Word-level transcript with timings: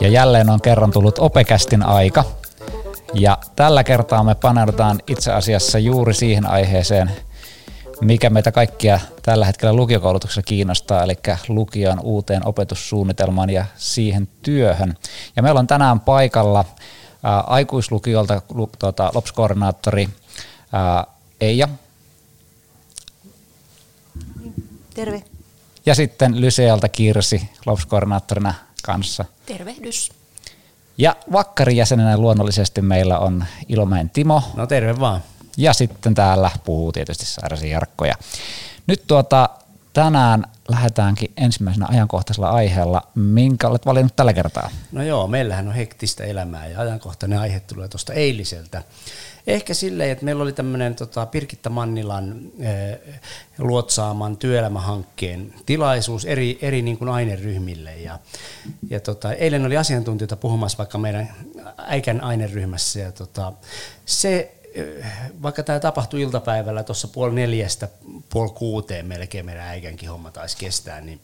Ja 0.00 0.08
jälleen 0.08 0.50
on 0.50 0.60
kerran 0.60 0.90
tullut 0.90 1.18
Opekästin 1.18 1.82
aika. 1.82 2.24
Ja 3.14 3.38
tällä 3.56 3.84
kertaa 3.84 4.24
me 4.24 4.34
paneudutaan 4.34 5.02
itse 5.06 5.32
asiassa 5.32 5.78
juuri 5.78 6.14
siihen 6.14 6.46
aiheeseen, 6.46 7.10
mikä 8.00 8.30
meitä 8.30 8.52
kaikkia 8.52 9.00
tällä 9.22 9.46
hetkellä 9.46 9.72
lukiokoulutuksessa 9.72 10.42
kiinnostaa, 10.42 11.02
eli 11.02 11.14
lukion 11.48 12.00
uuteen 12.00 12.46
opetussuunnitelmaan 12.46 13.50
ja 13.50 13.64
siihen 13.76 14.28
työhön. 14.42 14.94
Ja 15.36 15.42
meillä 15.42 15.60
on 15.60 15.66
tänään 15.66 16.00
paikalla 16.00 16.64
ää, 17.22 17.40
aikuislukiolta 17.40 18.42
lu, 18.54 18.70
tuota, 18.78 19.10
LOPS-koordinaattori 19.14 20.08
Eija. 21.40 21.68
Terve. 24.94 25.33
Ja 25.86 25.94
sitten 25.94 26.40
Lysealta 26.40 26.88
Kirsi 26.88 27.50
LOPS-koordinaattorina 27.66 28.54
kanssa. 28.82 29.24
Tervehdys. 29.46 30.12
Ja 30.98 31.16
Vakkarin 31.32 31.76
jäsenenä 31.76 32.16
luonnollisesti 32.16 32.82
meillä 32.82 33.18
on 33.18 33.44
Ilomäen 33.68 34.10
Timo. 34.10 34.42
No 34.56 34.66
terve 34.66 35.00
vaan. 35.00 35.20
Ja 35.56 35.72
sitten 35.72 36.14
täällä 36.14 36.50
puhuu 36.64 36.92
tietysti 36.92 37.26
Sairasi 37.26 37.70
Jarkko. 37.70 38.04
Ja 38.04 38.14
nyt 38.86 39.02
tuota, 39.06 39.48
tänään 39.92 40.44
lähdetäänkin 40.68 41.32
ensimmäisenä 41.36 41.86
ajankohtaisella 41.90 42.50
aiheella. 42.50 43.02
Minkä 43.14 43.68
olet 43.68 43.86
valinnut 43.86 44.16
tällä 44.16 44.32
kertaa? 44.32 44.70
No 44.92 45.02
joo, 45.02 45.26
meillähän 45.26 45.68
on 45.68 45.74
hektistä 45.74 46.24
elämää 46.24 46.66
ja 46.66 46.80
ajankohtainen 46.80 47.38
aihe 47.38 47.60
tulee 47.60 47.88
tuosta 47.88 48.12
eiliseltä. 48.12 48.82
Ehkä 49.46 49.74
silleen, 49.74 50.10
että 50.10 50.24
meillä 50.24 50.42
oli 50.42 50.52
tämmöinen 50.52 50.94
tota, 50.94 51.26
Pirkitta 51.26 51.70
Mannilan 51.70 52.40
eh, 52.58 52.98
luotsaaman 53.58 54.36
työelämähankkeen 54.36 55.54
tilaisuus 55.66 56.24
eri, 56.24 56.58
eri 56.62 56.82
niin 56.82 56.98
kuin 56.98 57.08
aineryhmille. 57.08 57.96
Ja, 57.96 58.18
ja 58.90 59.00
tota, 59.00 59.32
eilen 59.32 59.66
oli 59.66 59.76
asiantuntijoita 59.76 60.36
puhumassa 60.36 60.78
vaikka 60.78 60.98
meidän 60.98 61.34
äikän 61.78 62.20
aineryhmässä. 62.20 63.00
Ja 63.00 63.12
tota, 63.12 63.52
se 64.06 64.54
vaikka 65.42 65.62
tämä 65.62 65.80
tapahtui 65.80 66.20
iltapäivällä 66.20 66.82
tuossa 66.82 67.08
puoli 67.08 67.34
neljästä, 67.34 67.88
puoli 68.30 68.50
kuuteen 68.50 69.06
melkein 69.06 69.46
meidän 69.46 69.66
äikänkin 69.66 70.08
homma 70.08 70.30
taisi 70.30 70.56
kestää, 70.56 71.00
niin 71.00 71.20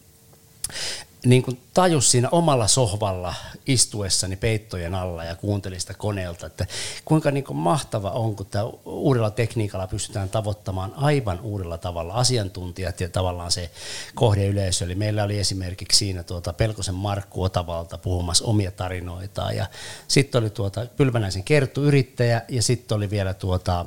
niin 1.24 1.42
kuin 1.42 1.60
tajus 1.74 2.10
siinä 2.10 2.28
omalla 2.32 2.68
sohvalla 2.68 3.34
istuessani 3.66 4.36
peittojen 4.36 4.94
alla 4.94 5.24
ja 5.24 5.36
kuuntelin 5.36 5.80
sitä 5.80 5.94
koneelta, 5.94 6.46
että 6.46 6.66
kuinka 7.04 7.30
niin 7.30 7.44
kuin 7.44 7.56
mahtava 7.56 8.10
on, 8.10 8.36
kun 8.36 8.46
tämä 8.46 8.64
uudella 8.84 9.30
tekniikalla 9.30 9.86
pystytään 9.86 10.28
tavoittamaan 10.28 10.92
aivan 10.96 11.40
uudella 11.40 11.78
tavalla. 11.78 12.14
Asiantuntijat 12.14 13.00
ja 13.00 13.08
tavallaan 13.08 13.52
se 13.52 13.70
kohdeyleisö. 14.14 14.84
Eli 14.84 14.94
meillä 14.94 15.24
oli 15.24 15.38
esimerkiksi 15.38 15.98
siinä 15.98 16.22
tuota 16.22 16.52
Pelkosen 16.52 16.94
Markku 16.94 17.42
Otavalta 17.42 17.98
puhumassa 17.98 18.44
omia 18.44 18.70
tarinoitaan 18.70 19.56
ja 19.56 19.66
sitten 20.08 20.38
oli 20.42 20.50
tuota 20.50 20.86
Pylvänäisen 20.96 21.44
Kerttu 21.44 21.84
yrittäjä 21.84 22.42
ja 22.48 22.62
sitten 22.62 22.96
oli 22.96 23.10
vielä 23.10 23.34
tuota 23.34 23.86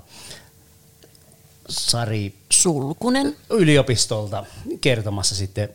Sari 1.69 2.33
Sulkunen. 2.49 3.35
yliopistolta 3.49 4.45
kertomassa 4.81 5.35
sitten 5.35 5.69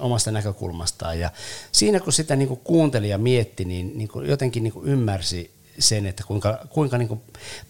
omasta 0.00 0.30
näkökulmastaan. 0.30 1.18
Ja 1.18 1.30
siinä 1.72 2.00
kun 2.00 2.12
sitä 2.12 2.36
niin 2.36 2.48
kuin 2.48 2.60
kuunteli 2.64 3.08
ja 3.08 3.18
mietti, 3.18 3.64
niin, 3.64 3.98
niin 3.98 4.08
kuin 4.08 4.28
jotenkin 4.28 4.62
niin 4.62 4.72
kuin 4.72 4.88
ymmärsi 4.88 5.50
sen, 5.78 6.06
että 6.06 6.24
kuinka, 6.26 6.66
kuinka 6.68 6.98
niin 6.98 7.08
kuin 7.08 7.20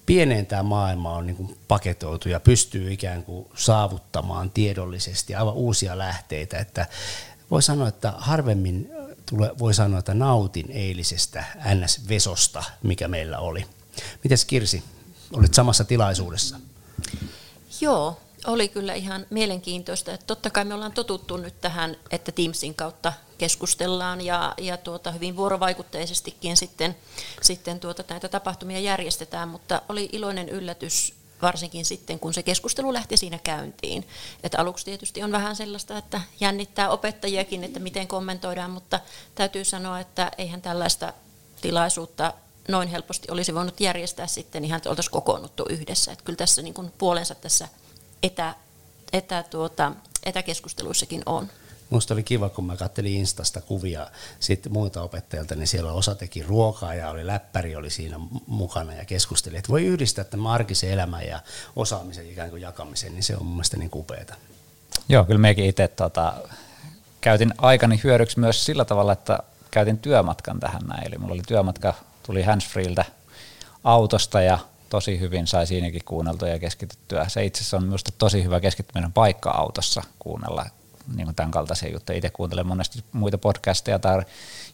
pieneen 0.07 0.47
tämä 0.47 0.63
maailma 0.63 1.17
on 1.17 1.27
niin 1.27 1.37
kuin 1.37 1.59
paketoitu 1.69 2.29
ja 2.29 2.41
pystyy 2.41 2.93
ikään 2.93 3.23
kuin 3.23 3.49
saavuttamaan 3.55 4.51
tiedollisesti 4.51 5.35
aivan 5.35 5.55
uusia 5.55 5.99
lähteitä. 5.99 6.59
Että 6.59 6.87
voi 7.51 7.63
sanoa, 7.63 7.89
että 7.89 8.13
harvemmin 8.17 8.91
tule, 9.27 9.51
voi 9.59 9.75
sanoa, 9.75 9.99
että 9.99 10.15
nautin 10.15 10.71
eilisestä 10.71 11.45
NS-vesosta, 11.75 12.65
mikä 12.83 13.09
meillä 13.09 13.39
oli. 13.39 13.67
Mites 14.25 14.45
Kirsi, 14.45 14.83
olit 15.33 15.55
samassa 15.55 15.85
tilaisuudessa? 15.85 16.61
Joo, 17.81 18.21
oli 18.47 18.69
kyllä 18.69 18.95
ihan 18.95 19.27
mielenkiintoista. 19.31 20.13
Että 20.13 20.27
totta 20.27 20.51
kai 20.51 20.65
me 20.65 20.75
ollaan 20.75 20.93
totuttu 20.93 21.37
nyt 21.37 21.61
tähän, 21.61 21.97
että 22.11 22.33
Teamsin 22.33 22.75
kautta 22.75 23.13
keskustellaan 23.39 24.21
ja, 24.21 24.55
ja 24.59 24.77
tuota, 24.77 25.13
hyvin 25.13 25.37
vuorovaikutteisestikin 25.37 26.57
sitten, 26.57 26.97
sitten 27.43 27.81
tuota, 27.81 28.05
näitä 28.09 28.29
tapahtumia 28.29 28.81
järjestetään, 28.81 29.49
mutta 29.49 29.83
oli 29.89 30.09
iloinen 30.13 30.49
yllätys 30.49 31.15
varsinkin 31.43 31.85
sitten, 31.85 32.19
kun 32.19 32.35
se 32.35 32.43
keskustelu 32.43 32.93
lähti 32.93 33.17
siinä 33.17 33.39
käyntiin. 33.39 34.09
Että 34.43 34.59
aluksi 34.61 34.85
tietysti 34.85 35.23
on 35.23 35.33
vähän 35.33 35.57
sellaista, 35.57 35.99
että 35.99 36.21
jännittää 36.41 36.91
opettajiakin, 36.91 37.65
että 37.65 37.81
miten 37.81 38.09
kommentoidaan, 38.09 38.71
mutta 38.71 39.01
täytyy 39.35 39.65
sanoa, 39.65 40.01
että 40.01 40.31
eihän 40.39 40.63
tällaista 40.63 41.13
tilaisuutta 41.61 42.35
noin 42.69 42.89
helposti 42.89 43.31
olisi 43.31 43.55
voinut 43.55 43.81
järjestää 43.81 44.27
sitten 44.27 44.65
ihan, 44.65 44.77
että 44.77 44.91
oltaisiin 44.91 45.13
kokoonnuttu 45.13 45.65
yhdessä. 45.69 46.13
Että 46.13 46.25
kyllä 46.25 46.37
tässä 46.37 46.63
niin 46.63 46.75
kuin 46.75 46.93
puolensa 46.99 47.35
tässä 47.35 47.69
etä, 48.23 48.55
etä, 49.13 49.43
tuota, 49.43 49.93
etäkeskusteluissakin 50.25 51.23
on. 51.27 51.49
Minusta 51.91 52.15
oli 52.15 52.23
kiva, 52.23 52.49
kun 52.49 52.65
mä 52.65 52.77
kattelin 52.77 53.17
Instasta 53.17 53.61
kuvia 53.61 54.07
sitten 54.41 54.73
muilta 54.73 55.03
opettajilta, 55.03 55.55
niin 55.55 55.67
siellä 55.67 55.93
osa 55.93 56.15
teki 56.15 56.43
ruokaa 56.43 56.95
ja 56.95 57.11
oli 57.11 57.27
läppäri 57.27 57.77
oli 57.77 57.91
siinä 57.91 58.21
mukana 58.47 58.95
ja 58.95 59.05
keskusteli. 59.05 59.57
Että 59.57 59.69
voi 59.69 59.87
yhdistää 59.87 60.25
tämän 60.25 60.53
arkisen 60.53 60.91
elämän 60.91 61.27
ja 61.27 61.41
osaamisen 61.77 62.31
ikään 62.31 62.51
kuin 62.51 62.63
jakamisen, 62.63 63.13
niin 63.13 63.23
se 63.23 63.37
on 63.37 63.45
mun 63.45 63.55
mielestä 63.55 63.77
niin 63.77 63.91
upeata. 63.95 64.35
Joo, 65.09 65.25
kyllä 65.25 65.39
mekin 65.39 65.65
itse 65.65 65.89
tota, 65.89 66.35
käytin 67.21 67.55
aikani 67.59 68.01
hyödyksi 68.05 68.39
myös 68.39 68.67
sillä 68.67 68.85
tavalla, 68.85 69.13
että 69.13 69.39
käytin 69.71 69.99
työmatkan 69.99 70.61
tähän 70.61 70.83
näin. 70.83 71.07
Eli 71.07 71.19
mulla 71.19 71.35
oli 71.35 71.43
työmatka, 71.49 71.95
tuli 72.23 72.43
handsfreeltä 72.43 73.05
autosta 73.85 74.41
ja 74.41 74.59
tosi 74.91 75.21
hyvin 75.21 75.47
sai 75.47 75.67
siinäkin 75.67 76.05
kuunneltua 76.05 76.49
ja 76.49 76.59
keskityttyä. 76.59 77.29
Se 77.29 77.45
itse 77.45 77.61
asiassa 77.61 77.77
on 77.77 77.85
minusta 77.85 78.13
tosi 78.19 78.45
hyvä 78.45 78.61
keskittyminen 78.61 79.13
paikka 79.13 79.51
autossa 79.51 80.03
kuunnella 80.19 80.67
niin 81.15 81.27
kuin 81.27 81.35
tämän 81.35 81.51
kaltaisia 81.51 81.93
juttuja. 81.93 82.19
Itse 82.19 82.31
kuuntelen 82.31 82.67
monesti 82.67 83.05
muita 83.13 83.39
podcasteja 83.39 83.99
tai 83.99 84.23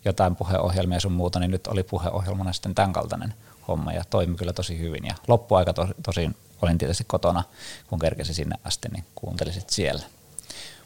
jotain 0.04 0.36
puheohjelmia 0.36 1.00
sun 1.00 1.12
muuta, 1.12 1.40
niin 1.40 1.50
nyt 1.50 1.66
oli 1.66 1.82
puheohjelmana 1.82 2.52
sitten 2.52 2.74
tämän 2.74 2.92
kaltainen 2.92 3.34
homma 3.68 3.92
ja 3.92 4.04
toimi 4.10 4.36
kyllä 4.36 4.52
tosi 4.52 4.78
hyvin. 4.78 5.04
Ja 5.04 5.14
loppuaika 5.28 5.72
to, 5.72 5.88
tosin 6.02 6.36
olin 6.62 6.78
tietysti 6.78 7.04
kotona, 7.04 7.42
kun 7.86 7.98
kerkesin 7.98 8.34
sinne 8.34 8.56
asti, 8.64 8.88
niin 8.88 9.04
kuuntelisit 9.14 9.70
siellä. 9.70 10.02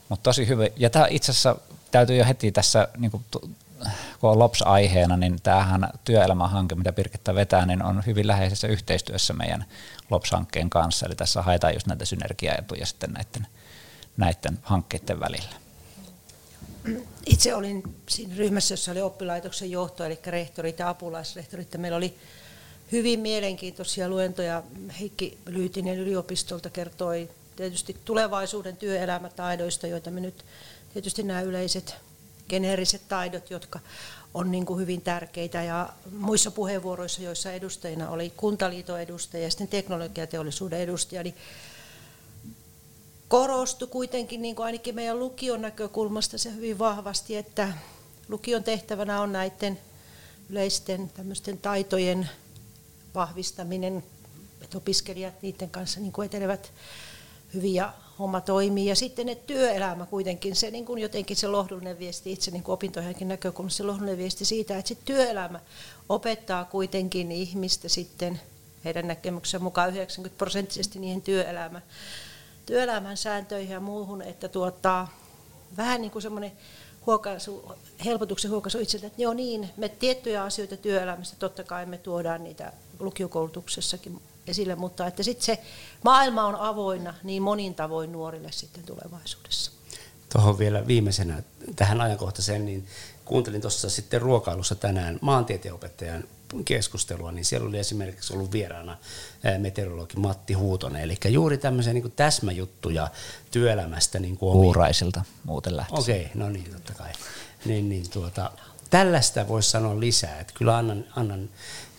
Mutta 0.08 0.22
tosi 0.22 0.48
hyvä. 0.48 0.66
Ja 0.76 0.90
tämä 0.90 1.06
itse 1.10 1.32
asiassa 1.32 1.56
täytyy 1.90 2.16
jo 2.16 2.24
heti 2.24 2.52
tässä 2.52 2.88
niin 2.96 3.10
kuin 3.10 3.24
kun 4.20 4.30
on 4.30 4.38
LOPS-aiheena, 4.38 5.16
niin 5.16 5.42
tämähän 5.42 5.88
työelämähanke, 6.04 6.74
mitä 6.74 6.92
Pirkettä 6.92 7.34
vetää, 7.34 7.66
niin 7.66 7.82
on 7.82 8.02
hyvin 8.06 8.26
läheisessä 8.26 8.68
yhteistyössä 8.68 9.32
meidän 9.32 9.64
LOPS-hankkeen 10.10 10.70
kanssa. 10.70 11.06
Eli 11.06 11.14
tässä 11.14 11.42
haetaan 11.42 11.74
just 11.74 11.86
näitä 11.86 12.04
synergiaetuja 12.04 12.86
sitten 12.86 13.12
näiden, 13.12 13.46
näiden 14.16 14.58
hankkeiden 14.62 15.20
välillä. 15.20 15.54
Itse 17.26 17.54
olin 17.54 17.82
siinä 18.08 18.34
ryhmässä, 18.36 18.72
jossa 18.72 18.90
oli 18.92 19.00
oppilaitoksen 19.00 19.70
johto, 19.70 20.04
eli 20.04 20.18
rehtorit 20.26 20.78
ja 20.78 20.88
apulaisrehtorit. 20.88 21.76
Meillä 21.78 21.96
oli 21.96 22.18
hyvin 22.92 23.20
mielenkiintoisia 23.20 24.08
luentoja. 24.08 24.62
Heikki 25.00 25.38
Lyytinen 25.46 25.98
yliopistolta 25.98 26.70
kertoi 26.70 27.30
tietysti 27.56 27.96
tulevaisuuden 28.04 28.76
työelämätaidoista, 28.76 29.86
joita 29.86 30.10
me 30.10 30.20
nyt 30.20 30.44
tietysti 30.92 31.22
nämä 31.22 31.40
yleiset 31.40 31.96
geneeriset 32.50 33.02
taidot, 33.08 33.50
jotka 33.50 33.80
on 34.34 34.50
niin 34.50 34.66
kuin 34.66 34.80
hyvin 34.80 35.00
tärkeitä. 35.00 35.62
Ja 35.62 35.88
muissa 36.12 36.50
puheenvuoroissa, 36.50 37.22
joissa 37.22 37.52
edustajina 37.52 38.10
oli 38.10 38.32
Kuntaliiton 38.36 39.00
edustaja 39.00 39.42
ja 39.42 39.50
sitten 39.50 39.68
teknologiateollisuuden 39.68 40.80
edustaja, 40.80 41.22
niin 41.22 41.34
korostui 43.28 43.88
kuitenkin 43.88 44.42
niin 44.42 44.56
kuin 44.56 44.66
ainakin 44.66 44.94
meidän 44.94 45.18
lukion 45.18 45.62
näkökulmasta 45.62 46.38
se 46.38 46.54
hyvin 46.54 46.78
vahvasti, 46.78 47.36
että 47.36 47.72
lukion 48.28 48.64
tehtävänä 48.64 49.20
on 49.20 49.32
näiden 49.32 49.78
yleisten 50.50 51.08
tämmöisten 51.08 51.58
taitojen 51.58 52.28
vahvistaminen, 53.14 54.04
että 54.62 54.78
opiskelijat 54.78 55.42
niiden 55.42 55.70
kanssa 55.70 56.00
niin 56.00 56.12
kuin 56.12 56.26
etenevät 56.26 56.72
hyvin 57.54 57.74
ja 57.74 57.92
homma 58.20 58.40
toimii. 58.40 58.86
Ja 58.86 58.96
sitten 58.96 59.26
ne 59.26 59.34
työelämä 59.34 60.06
kuitenkin, 60.06 60.56
se 60.56 60.70
niin 60.70 60.86
kuin 60.86 61.02
jotenkin 61.02 61.36
se 61.36 61.48
lohdullinen 61.48 61.98
viesti 61.98 62.32
itse 62.32 62.50
niin 62.50 62.62
opintojenkin 62.66 63.28
näkökulmasta, 63.28 63.76
se 63.76 63.82
lohdullinen 63.82 64.18
viesti 64.18 64.44
siitä, 64.44 64.78
että 64.78 64.88
sitten 64.88 65.06
työelämä 65.06 65.60
opettaa 66.08 66.64
kuitenkin 66.64 67.32
ihmistä 67.32 67.88
sitten 67.88 68.40
heidän 68.84 69.08
näkemyksen 69.08 69.62
mukaan 69.62 69.90
90 69.90 70.38
prosenttisesti 70.38 70.98
niihin 70.98 71.22
työelämä, 71.22 71.80
työelämän 72.66 73.16
sääntöihin 73.16 73.72
ja 73.72 73.80
muuhun, 73.80 74.22
että 74.22 74.48
tuottaa 74.48 75.18
vähän 75.76 76.00
niin 76.00 76.10
kuin 76.10 76.22
semmoinen 76.22 76.52
huokaisu, 77.06 77.72
helpotuksen 78.04 78.50
huokaisu 78.50 78.78
itseltä, 78.78 79.06
että 79.06 79.22
joo 79.22 79.34
niin, 79.34 79.70
me 79.76 79.88
tiettyjä 79.88 80.42
asioita 80.42 80.76
työelämästä 80.76 81.36
totta 81.38 81.64
kai 81.64 81.86
me 81.86 81.98
tuodaan 81.98 82.44
niitä 82.44 82.72
lukiokoulutuksessakin 82.98 84.20
esille, 84.50 84.74
mutta 84.74 85.06
että 85.06 85.22
sitten 85.22 85.44
se 85.44 85.62
maailma 86.04 86.44
on 86.44 86.56
avoinna 86.56 87.14
niin 87.22 87.42
monin 87.42 87.74
tavoin 87.74 88.12
nuorille 88.12 88.52
sitten 88.52 88.84
tulevaisuudessa. 88.84 89.72
tuohon 90.32 90.58
vielä 90.58 90.86
viimeisenä 90.86 91.42
tähän 91.76 92.00
ajankohtaiseen, 92.00 92.66
niin 92.66 92.86
kuuntelin 93.24 93.60
tuossa 93.60 93.90
sitten 93.90 94.20
ruokailussa 94.22 94.74
tänään 94.74 95.18
maantieteenopettajan 95.20 96.24
keskustelua, 96.64 97.32
niin 97.32 97.44
siellä 97.44 97.68
oli 97.68 97.78
esimerkiksi 97.78 98.32
ollut 98.32 98.52
vieraana 98.52 98.96
meteorologi 99.58 100.16
Matti 100.16 100.52
Huutonen, 100.52 101.02
eli 101.02 101.16
juuri 101.28 101.58
tämmöisiä 101.58 101.92
niin 101.92 102.12
täsmäjuttuja 102.16 103.08
työelämästä. 103.50 104.18
Niin 104.18 104.36
kuin 104.36 104.56
Uuraisilta 104.56 105.24
muuten 105.44 105.76
lähtisi. 105.76 106.00
Okei, 106.00 106.20
okay, 106.20 106.30
no 106.34 106.48
niin, 106.50 106.70
totta 106.72 106.92
kai. 106.94 107.12
Niin, 107.64 107.88
niin, 107.88 108.10
tuota, 108.10 108.50
tällaista 108.90 109.48
voisi 109.48 109.70
sanoa 109.70 110.00
lisää, 110.00 110.40
että 110.40 110.52
kyllä 110.56 110.76
annan, 110.76 111.04
annan 111.16 111.50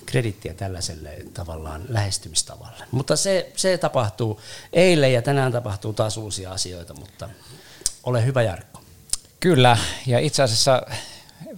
kredittiä 0.05 0.53
tällaiselle 0.53 1.09
tavallaan 1.33 1.81
lähestymistavalle. 1.87 2.85
Mutta 2.91 3.15
se, 3.15 3.51
se 3.55 3.77
tapahtuu 3.77 4.41
eilen 4.73 5.13
ja 5.13 5.21
tänään 5.21 5.51
tapahtuu 5.51 5.93
taas 5.93 6.17
uusia 6.17 6.51
asioita, 6.51 6.93
mutta 6.93 7.29
ole 8.03 8.25
hyvä 8.25 8.41
Jarkko. 8.41 8.81
Kyllä, 9.39 9.77
ja 10.07 10.19
itse 10.19 10.43
asiassa 10.43 10.81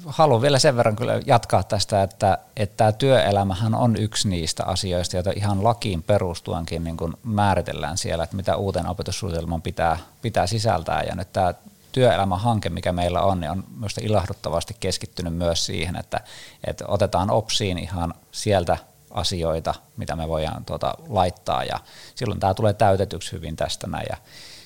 haluan 0.05 0.41
vielä 0.41 0.59
sen 0.59 0.75
verran 0.77 0.95
kyllä 0.95 1.21
jatkaa 1.25 1.63
tästä, 1.63 2.03
että, 2.03 2.37
että 2.57 2.91
työelämähän 2.91 3.75
on 3.75 3.95
yksi 3.95 4.29
niistä 4.29 4.65
asioista, 4.65 5.17
joita 5.17 5.31
ihan 5.35 5.63
lakiin 5.63 6.03
perustuenkin 6.03 6.83
niin 6.83 6.97
kuin 6.97 7.13
määritellään 7.23 7.97
siellä, 7.97 8.23
että 8.23 8.35
mitä 8.35 8.55
uuden 8.55 8.87
opetussuunnitelman 8.87 9.61
pitää, 9.61 9.97
pitää 10.21 10.47
sisältää. 10.47 11.03
Ja 11.03 11.15
nyt 11.15 11.33
tämä 11.33 11.53
työelämähanke, 11.93 12.69
mikä 12.69 12.91
meillä 12.91 13.21
on, 13.21 13.39
niin 13.39 13.51
on 13.51 13.63
myös 13.79 13.97
ilahduttavasti 14.01 14.75
keskittynyt 14.79 15.33
myös 15.35 15.65
siihen, 15.65 15.95
että, 15.95 16.19
että 16.67 16.85
otetaan 16.87 17.31
opsiin 17.31 17.77
ihan 17.77 18.13
sieltä 18.31 18.77
asioita, 19.11 19.75
mitä 19.97 20.15
me 20.15 20.27
voidaan 20.27 20.65
tuota, 20.65 20.93
laittaa 21.09 21.63
ja 21.63 21.79
silloin 22.15 22.39
tämä 22.39 22.53
tulee 22.53 22.73
täytetyksi 22.73 23.31
hyvin 23.31 23.55
tästä 23.55 23.87
näin. 23.87 24.05
Ja 24.09 24.17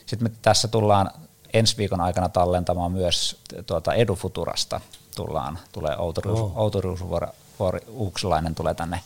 sitten 0.05 0.31
me 0.31 0.37
tässä 0.41 0.67
tullaan 0.67 1.11
ensi 1.53 1.77
viikon 1.77 2.01
aikana 2.01 2.29
tallentamaan 2.29 2.91
myös 2.91 3.41
tuota 3.65 3.93
Edufuturasta 3.93 4.81
tullaan, 5.15 5.59
tulee 5.71 5.97
Outo, 5.97 6.21
oh. 6.25 6.57
Outo 6.57 6.81
tulee 8.55 8.73
tänne 8.73 8.99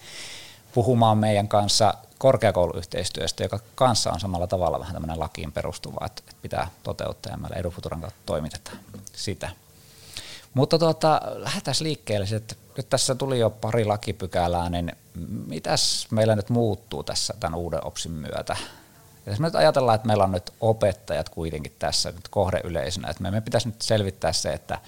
puhumaan 0.73 1.17
meidän 1.17 1.47
kanssa 1.47 1.93
korkeakouluyhteistyöstä, 2.17 3.43
joka 3.43 3.59
kanssa 3.75 4.11
on 4.11 4.19
samalla 4.19 4.47
tavalla 4.47 4.79
vähän 4.79 4.93
tämmöinen 4.93 5.19
lakiin 5.19 5.51
perustuva, 5.51 6.05
että 6.05 6.21
pitää 6.41 6.67
toteuttaa 6.83 7.31
ja 7.31 7.37
meillä 7.37 7.57
Edufuturan 7.57 8.01
kautta 8.01 8.19
toimitetaan 8.25 8.77
sitä. 9.13 9.49
Mutta 10.53 10.79
tuota, 10.79 11.21
lähdetään 11.33 11.75
liikkeelle, 11.81 12.27
että 12.35 12.55
nyt 12.77 12.89
tässä 12.89 13.15
tuli 13.15 13.39
jo 13.39 13.49
pari 13.49 13.85
lakipykälää, 13.85 14.69
niin 14.69 14.91
mitäs 15.47 16.07
meillä 16.11 16.35
nyt 16.35 16.49
muuttuu 16.49 17.03
tässä 17.03 17.33
tämän 17.39 17.59
uuden 17.59 17.85
OPSin 17.85 18.11
myötä? 18.11 18.55
Jos 19.25 19.39
me 19.39 19.47
nyt 19.47 19.55
ajatellaan, 19.55 19.95
että 19.95 20.07
meillä 20.07 20.23
on 20.23 20.31
nyt 20.31 20.53
opettajat 20.61 21.29
kuitenkin 21.29 21.75
tässä 21.79 22.11
nyt 22.11 22.27
kohdeyleisenä, 22.27 23.09
että 23.09 23.31
me 23.31 23.41
pitäisi 23.41 23.67
nyt 23.67 23.81
selvittää 23.81 24.33
se, 24.33 24.53
että 24.53 24.79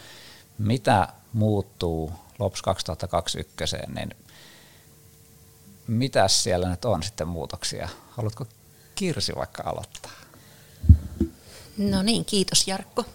mitä 0.58 1.08
muuttuu 1.34 2.14
LOPS 2.40 2.62
2021, 2.62 3.78
niin 3.96 4.16
mitä 5.88 6.28
siellä 6.28 6.70
nyt 6.70 6.86
on 6.86 7.04
sitten 7.04 7.28
muutoksia? 7.28 7.90
Haluatko 8.10 8.46
Kirsi 8.96 9.36
vaikka 9.36 9.64
aloittaa? 9.66 10.12
No 11.78 12.02
niin, 12.02 12.26
kiitos 12.26 12.68
Jarkko 12.68 13.06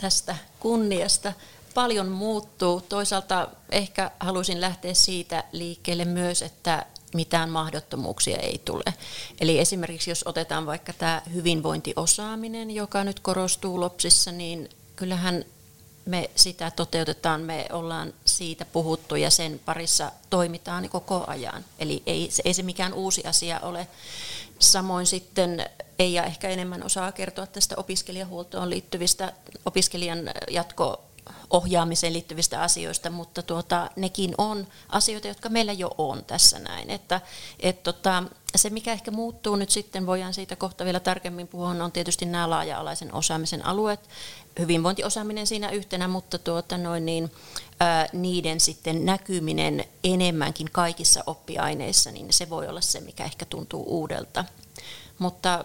tästä 0.00 0.36
kunniasta. 0.60 1.32
Paljon 1.74 2.08
muuttuu. 2.08 2.80
Toisaalta 2.80 3.48
ehkä 3.70 4.10
haluaisin 4.20 4.60
lähteä 4.60 4.94
siitä 4.94 5.44
liikkeelle 5.52 6.04
myös, 6.04 6.42
että 6.42 6.86
mitään 7.14 7.50
mahdottomuuksia 7.50 8.36
ei 8.36 8.60
tule. 8.64 8.84
Eli 9.40 9.58
esimerkiksi 9.58 10.10
jos 10.10 10.22
otetaan 10.26 10.66
vaikka 10.66 10.92
tämä 10.92 11.22
hyvinvointiosaaminen, 11.34 12.70
joka 12.70 13.04
nyt 13.04 13.20
korostuu 13.20 13.80
LOPSissa, 13.80 14.32
niin 14.32 14.68
kyllähän 14.96 15.44
me 16.04 16.30
sitä 16.36 16.70
toteutetaan, 16.70 17.40
me 17.40 17.66
ollaan 17.72 18.14
siitä 18.24 18.64
puhuttu 18.64 19.16
ja 19.16 19.30
sen 19.30 19.60
parissa 19.64 20.12
toimitaan 20.30 20.88
koko 20.88 21.24
ajan. 21.26 21.64
Eli 21.78 22.02
ei, 22.06 22.30
ei 22.44 22.54
se 22.54 22.62
mikään 22.62 22.94
uusi 22.94 23.24
asia 23.24 23.60
ole. 23.60 23.88
Samoin 24.58 25.06
sitten 25.06 25.70
ei 25.98 26.12
ja 26.12 26.24
ehkä 26.24 26.48
enemmän 26.48 26.82
osaa 26.82 27.12
kertoa 27.12 27.46
tästä 27.46 27.74
opiskelijahuoltoon 27.78 28.70
liittyvistä 28.70 29.32
opiskelijan 29.66 30.18
jatko 30.50 31.04
ohjaamiseen 31.52 32.12
liittyvistä 32.12 32.60
asioista, 32.60 33.10
mutta 33.10 33.42
tuota, 33.42 33.90
nekin 33.96 34.34
on 34.38 34.66
asioita, 34.88 35.28
jotka 35.28 35.48
meillä 35.48 35.72
jo 35.72 35.94
on 35.98 36.24
tässä 36.24 36.58
näin. 36.58 36.90
Että, 36.90 37.20
et 37.60 37.82
tota, 37.82 38.22
se, 38.56 38.70
mikä 38.70 38.92
ehkä 38.92 39.10
muuttuu 39.10 39.56
nyt 39.56 39.70
sitten, 39.70 40.06
voidaan 40.06 40.34
siitä 40.34 40.56
kohta 40.56 40.84
vielä 40.84 41.00
tarkemmin 41.00 41.48
puhua, 41.48 41.68
on 41.68 41.92
tietysti 41.92 42.26
nämä 42.26 42.50
laaja-alaisen 42.50 43.14
osaamisen 43.14 43.66
alueet, 43.66 44.00
hyvinvointiosaaminen 44.58 45.46
siinä 45.46 45.70
yhtenä, 45.70 46.08
mutta 46.08 46.38
tuota 46.38 46.78
noin 46.78 47.06
niin, 47.06 47.30
ää, 47.80 48.08
niiden 48.12 48.60
sitten 48.60 49.04
näkyminen 49.04 49.84
enemmänkin 50.04 50.68
kaikissa 50.72 51.24
oppiaineissa, 51.26 52.10
niin 52.10 52.32
se 52.32 52.50
voi 52.50 52.68
olla 52.68 52.80
se, 52.80 53.00
mikä 53.00 53.24
ehkä 53.24 53.44
tuntuu 53.44 53.84
uudelta. 53.86 54.44
Mutta 55.18 55.64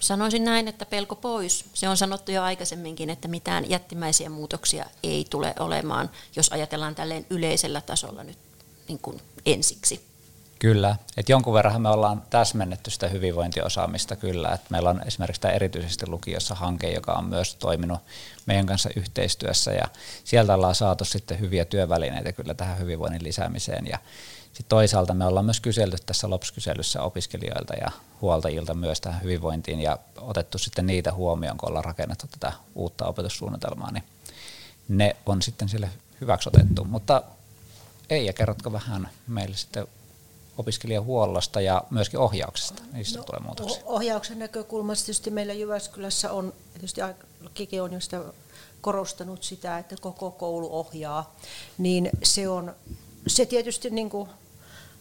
sanoisin 0.00 0.44
näin, 0.44 0.68
että 0.68 0.86
pelko 0.86 1.16
pois. 1.16 1.64
Se 1.74 1.88
on 1.88 1.96
sanottu 1.96 2.32
jo 2.32 2.42
aikaisemminkin, 2.42 3.10
että 3.10 3.28
mitään 3.28 3.70
jättimäisiä 3.70 4.30
muutoksia 4.30 4.86
ei 5.02 5.26
tule 5.30 5.54
olemaan, 5.58 6.10
jos 6.36 6.48
ajatellaan 6.48 6.94
tälleen 6.94 7.26
yleisellä 7.30 7.80
tasolla 7.80 8.24
nyt 8.24 8.38
niin 8.88 8.98
kuin 8.98 9.20
ensiksi. 9.46 10.10
Kyllä, 10.58 10.96
että 11.16 11.32
jonkun 11.32 11.54
verran 11.54 11.82
me 11.82 11.88
ollaan 11.88 12.22
täsmennetty 12.30 12.90
sitä 12.90 13.08
hyvinvointiosaamista 13.08 14.16
kyllä, 14.16 14.48
että 14.48 14.66
meillä 14.70 14.90
on 14.90 15.02
esimerkiksi 15.06 15.40
tämä 15.40 15.54
erityisesti 15.54 16.06
lukiossa 16.08 16.54
hanke, 16.54 16.90
joka 16.90 17.12
on 17.12 17.24
myös 17.24 17.54
toiminut 17.54 18.00
meidän 18.46 18.66
kanssa 18.66 18.90
yhteistyössä 18.96 19.72
ja 19.72 19.84
sieltä 20.24 20.54
ollaan 20.54 20.74
saatu 20.74 21.04
sitten 21.04 21.40
hyviä 21.40 21.64
työvälineitä 21.64 22.32
kyllä 22.32 22.54
tähän 22.54 22.78
hyvinvoinnin 22.78 23.24
lisäämiseen 23.24 23.86
ja 23.86 23.98
sitten 24.52 24.68
toisaalta 24.68 25.14
me 25.14 25.26
ollaan 25.26 25.44
myös 25.44 25.60
kyselty 25.60 25.96
tässä 26.06 26.30
LOPS-kyselyssä 26.30 27.02
opiskelijoilta 27.02 27.74
ja 27.74 27.90
huoltajilta 28.20 28.74
myös 28.74 29.00
tähän 29.00 29.22
hyvinvointiin 29.22 29.80
ja 29.80 29.98
otettu 30.16 30.58
sitten 30.58 30.86
niitä 30.86 31.12
huomioon, 31.12 31.56
kun 31.58 31.68
ollaan 31.68 31.84
rakennettu 31.84 32.26
tätä 32.26 32.52
uutta 32.74 33.06
opetussuunnitelmaa, 33.06 33.90
niin 33.90 34.04
ne 34.88 35.16
on 35.26 35.42
sitten 35.42 35.68
sille 35.68 35.90
hyväksi 36.20 36.48
otettu. 36.48 36.84
Mutta 36.84 37.22
ei, 38.10 38.26
ja 38.26 38.32
kerrotko 38.32 38.72
vähän 38.72 39.08
meille 39.26 39.56
sitten 39.56 39.86
opiskelijahuollosta 40.58 41.60
ja 41.60 41.84
myöskin 41.90 42.20
ohjauksesta, 42.20 42.82
niistä 42.92 43.18
no, 43.18 43.24
tulee 43.24 43.40
muutoksia? 43.40 43.82
Ohjauksen 43.84 44.38
näkökulmasta 44.38 45.06
tietysti 45.06 45.30
meillä 45.30 45.52
Jyväskylässä 45.52 46.32
on, 46.32 46.52
tietysti 46.72 47.00
Kiki 47.54 47.80
on 47.80 47.92
jo 47.92 48.00
sitä 48.00 48.20
korostanut 48.80 49.42
sitä, 49.42 49.78
että 49.78 49.96
koko 50.00 50.30
koulu 50.30 50.78
ohjaa, 50.78 51.36
niin 51.78 52.10
se 52.22 52.48
on 52.48 52.74
se 53.26 53.46
tietysti 53.46 53.90
niin 53.90 54.10
kuin 54.10 54.28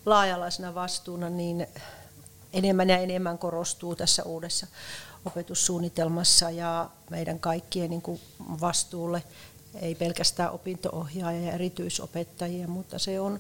laajalaisena 0.06 0.76
vastuuna 0.76 1.30
niin 1.30 1.68
enemmän 2.54 2.90
ja 2.90 2.98
enemmän 2.98 3.38
korostuu 3.38 3.96
tässä 3.96 4.24
uudessa 4.24 4.68
opetussuunnitelmassa 5.26 6.50
ja 6.50 6.90
meidän 7.10 7.40
kaikkien 7.40 7.90
niin 7.90 8.02
kuin 8.02 8.22
vastuulle, 8.62 9.24
ei 9.82 9.96
pelkästään 9.96 10.52
opintoohjaajia 10.52 11.48
ja 11.48 11.54
erityisopettajia, 11.54 12.68
mutta 12.68 13.00
se 13.00 13.20
on 13.20 13.40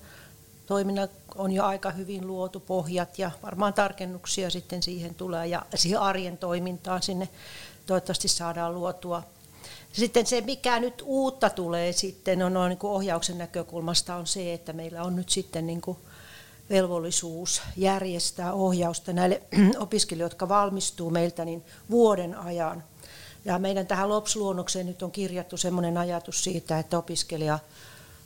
toiminna 0.65 1.07
on 1.35 1.51
jo 1.51 1.63
aika 1.63 1.91
hyvin 1.91 2.27
luotu 2.27 2.59
pohjat 2.59 3.19
ja 3.19 3.31
varmaan 3.43 3.73
tarkennuksia 3.73 4.49
sitten 4.49 4.83
siihen 4.83 5.15
tulee 5.15 5.47
ja 5.47 5.65
siihen 5.75 5.99
arjen 5.99 6.37
toimintaan 6.37 7.01
sinne 7.01 7.29
toivottavasti 7.85 8.27
saadaan 8.27 8.73
luotua. 8.73 9.23
Sitten 9.93 10.25
se, 10.25 10.41
mikä 10.41 10.79
nyt 10.79 11.03
uutta 11.05 11.49
tulee 11.49 11.91
sitten 11.91 12.43
on, 12.43 12.57
on 12.57 12.69
niin 12.69 12.79
kuin 12.79 12.91
ohjauksen 12.91 13.37
näkökulmasta, 13.37 14.15
on 14.15 14.27
se, 14.27 14.53
että 14.53 14.73
meillä 14.73 15.03
on 15.03 15.15
nyt 15.15 15.29
sitten 15.29 15.67
niin 15.67 15.81
kuin 15.81 15.97
velvollisuus 16.69 17.61
järjestää 17.77 18.53
ohjausta 18.53 19.13
näille 19.13 19.41
opiskelijoille, 19.77 20.31
jotka 20.31 20.49
valmistuu 20.49 21.09
meiltä 21.09 21.45
niin 21.45 21.63
vuoden 21.89 22.35
ajan. 22.35 22.83
Ja 23.45 23.59
meidän 23.59 23.87
tähän 23.87 24.09
LOPS-luonnokseen 24.09 24.85
nyt 24.85 25.03
on 25.03 25.11
kirjattu 25.11 25.57
sellainen 25.57 25.97
ajatus 25.97 26.43
siitä, 26.43 26.79
että 26.79 26.97
opiskelija, 26.97 27.59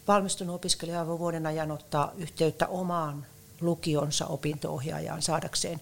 valmistunut 0.07 0.55
opiskelija 0.55 1.07
voi 1.07 1.19
vuoden 1.19 1.45
ajan 1.45 1.71
ottaa 1.71 2.11
yhteyttä 2.17 2.67
omaan 2.67 3.25
lukionsa 3.61 4.25
opinto-ohjaajaan 4.25 5.21
saadakseen 5.21 5.81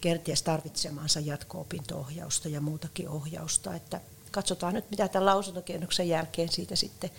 kenties 0.00 0.42
tarvitsemansa 0.42 1.20
jatko-opinto-ohjausta 1.20 2.48
ja 2.48 2.60
muutakin 2.60 3.08
ohjausta. 3.08 3.74
Että 3.74 4.00
katsotaan 4.30 4.74
nyt, 4.74 4.90
mitä 4.90 5.08
tämän 5.08 5.26
lausuntokierroksen 5.26 6.08
jälkeen 6.08 6.48
siitä 6.48 6.76
sitten 6.76 7.10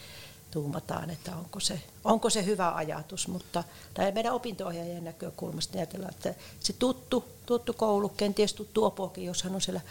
tuumataan, 0.51 1.10
että 1.10 1.36
onko 1.36 1.60
se, 1.60 1.81
onko 2.03 2.29
se 2.29 2.46
hyvä 2.46 2.75
ajatus, 2.75 3.27
mutta 3.27 3.63
tai 3.93 4.12
meidän 4.12 4.34
opinto-ohjaajien 4.34 5.03
näkökulmasta 5.03 5.77
ajatellaan, 5.77 6.13
että 6.13 6.34
se 6.60 6.74
tuttu, 6.74 7.25
tuttu 7.46 7.74
koulu, 7.74 8.10
kenties 8.10 8.53
tuttu 8.53 8.86
opokin, 8.86 9.25
jos 9.25 9.43
hän 9.43 9.55
on 9.55 9.62
siellä 9.62 9.81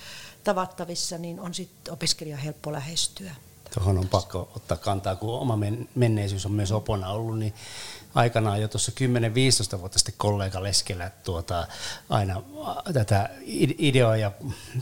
tavattavissa, 0.45 1.19
niin 1.19 1.41
on 1.41 1.55
sitten 1.55 1.93
opiskelija 1.93 2.37
helppo 2.37 2.73
lähestyä. 2.73 3.35
Tuohon 3.75 3.99
on 3.99 4.09
pakko 4.09 4.51
ottaa 4.57 4.77
kantaa, 4.77 5.17
kun 5.17 5.39
oma 5.39 5.59
menneisyys 5.95 6.47
on 6.47 6.53
myös 6.53 6.73
opona 6.73 7.09
ollut, 7.09 7.39
niin 7.39 7.55
aikanaan 8.15 8.61
jo 8.61 8.69
tuossa 8.69 8.93
10-15 9.77 9.81
vuotta 9.81 9.99
sitten 9.99 10.15
kollega 10.17 10.63
Leskelä 10.63 11.11
tuota, 11.25 11.67
aina 12.09 12.43
tätä 12.93 13.29
ideoa 13.79 14.17
ja 14.17 14.33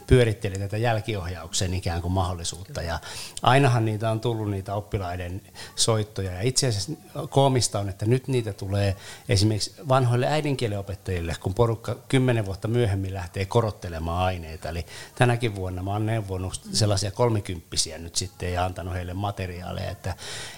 pyöritteli 0.06 0.58
tätä 0.58 0.76
jälkiohjauksen 0.76 1.74
ikään 1.74 2.02
kuin 2.02 2.12
mahdollisuutta. 2.12 2.82
Ja 2.82 3.00
ainahan 3.42 3.84
niitä 3.84 4.10
on 4.10 4.20
tullut 4.20 4.50
niitä 4.50 4.74
oppilaiden 4.74 5.42
soittoja. 5.76 6.32
Ja 6.32 6.42
itse 6.42 6.66
asiassa 6.66 6.92
koomista 7.28 7.78
on, 7.78 7.88
että 7.88 8.06
nyt 8.06 8.28
niitä 8.28 8.52
tulee 8.52 8.96
esimerkiksi 9.28 9.74
vanhoille 9.88 10.26
äidinkieliopettajille, 10.26 11.36
kun 11.40 11.54
porukka 11.54 11.96
10 12.08 12.46
vuotta 12.46 12.68
myöhemmin 12.68 13.14
lähtee 13.14 13.44
korottelemaan 13.44 14.24
aineita. 14.24 14.68
Eli 14.68 14.86
tänäkin 15.14 15.54
vuonna 15.54 15.82
mä 15.82 15.92
oon 15.92 16.06
neuvonut 16.06 16.60
sellaisia 16.72 17.10
kolmikymppisiä 17.10 17.98
nyt 17.98 18.16
sitten 18.16 18.52
ja 18.52 18.64
antanut 18.64 18.94
heille 18.94 19.14
materiaaleja, 19.14 19.90
että, 19.90 20.14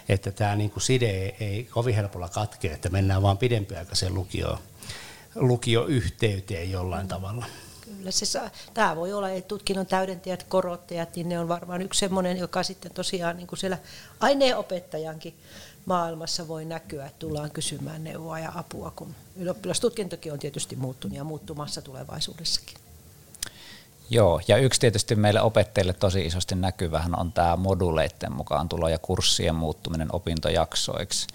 että 0.08 0.30
tämä 0.30 0.56
niin 0.56 0.70
kuin 0.70 0.82
side 0.82 1.10
ei, 1.10 1.36
ei 1.40 1.64
kovin 1.64 1.94
helpolla 1.94 2.28
katke 2.28 2.59
koskee, 2.60 2.74
että 2.74 2.88
mennään 2.88 3.22
vaan 3.22 3.38
pidempiaikaiseen 3.38 4.14
lukioon, 4.14 4.58
lukioyhteyteen 5.34 6.70
jollain 6.70 7.08
tavalla. 7.08 7.46
Kyllä 7.80 8.10
se 8.10 8.26
saa. 8.26 8.50
Tämä 8.74 8.96
voi 8.96 9.12
olla, 9.12 9.30
että 9.30 9.48
tutkinnon 9.48 9.86
täydentäjät, 9.86 10.42
korottajat, 10.42 11.16
niin 11.16 11.28
ne 11.28 11.38
on 11.38 11.48
varmaan 11.48 11.82
yksi 11.82 12.00
sellainen, 12.00 12.36
joka 12.36 12.62
sitten 12.62 12.92
tosiaan 12.92 13.36
niin 13.36 13.46
kuin 13.46 13.58
siellä 13.58 13.78
aineenopettajankin 14.20 15.34
maailmassa 15.86 16.48
voi 16.48 16.64
näkyä, 16.64 17.06
että 17.06 17.18
tullaan 17.18 17.50
kysymään 17.50 18.04
neuvoa 18.04 18.38
ja 18.38 18.52
apua, 18.54 18.92
kun 18.96 19.14
ylioppilastutkintokin 19.36 20.32
on 20.32 20.38
tietysti 20.38 20.76
muuttunut 20.76 21.16
ja 21.16 21.24
muuttumassa 21.24 21.82
tulevaisuudessakin. 21.82 22.79
Joo, 24.12 24.40
ja 24.48 24.56
yksi 24.56 24.80
tietysti 24.80 25.14
meille 25.14 25.40
opettajille 25.40 25.92
tosi 25.92 26.26
isosti 26.26 26.54
näkyvähän 26.54 27.18
on 27.20 27.32
tämä 27.32 27.56
moduleiden 27.56 28.32
mukaan 28.32 28.68
tulo 28.68 28.88
ja 28.88 28.98
kurssien 28.98 29.54
muuttuminen 29.54 30.08
opintojaksoiksi. 30.12 31.26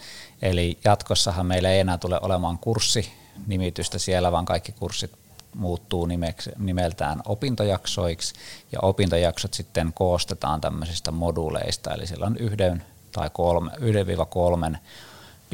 Eli 0.42 0.78
jatkossahan 0.84 1.46
meillä 1.46 1.70
ei 1.70 1.80
enää 1.80 1.98
tule 1.98 2.20
olemaan 2.22 2.58
kurssinimitystä 2.58 4.00
siellä, 4.00 4.32
vaan 4.32 4.46
kaikki 4.46 4.72
kurssit 4.72 5.12
muuttuu 5.54 6.06
nimeksi, 6.06 6.52
nimeltään 6.58 7.22
opintojaksoiksi, 7.26 8.34
ja 8.72 8.80
opintojaksot 8.82 9.54
sitten 9.54 9.94
koostetaan 9.94 10.62
tämmöisistä 10.62 11.12
moduleista, 11.12 11.94
eli 11.94 12.08
siellä 12.08 12.26
on 12.26 12.38
yhden 12.38 12.84
tai 13.12 13.30
kolme, 13.34 13.72
yhden 13.80 14.08
viiva 14.08 14.26
kolmen 14.26 14.78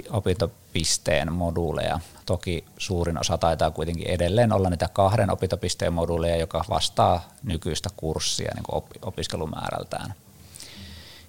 opintopisteen 0.10 1.34
moduuleja. 1.34 2.00
Toki 2.26 2.66
suurin 2.78 3.20
osa 3.20 3.38
taitaa 3.38 3.72
kuitenkin 3.72 4.08
edelleen 4.08 4.54
olla 4.54 4.70
niitä 4.70 4.90
kahden 4.94 5.32
opintopisteen 5.32 5.94
moduuleja, 5.94 6.38
joka 6.38 6.66
vastaa 6.70 7.30
nykyistä 7.44 7.90
kurssia 7.98 8.52
niin 8.56 8.84
opiskelumäärältään. 9.02 10.14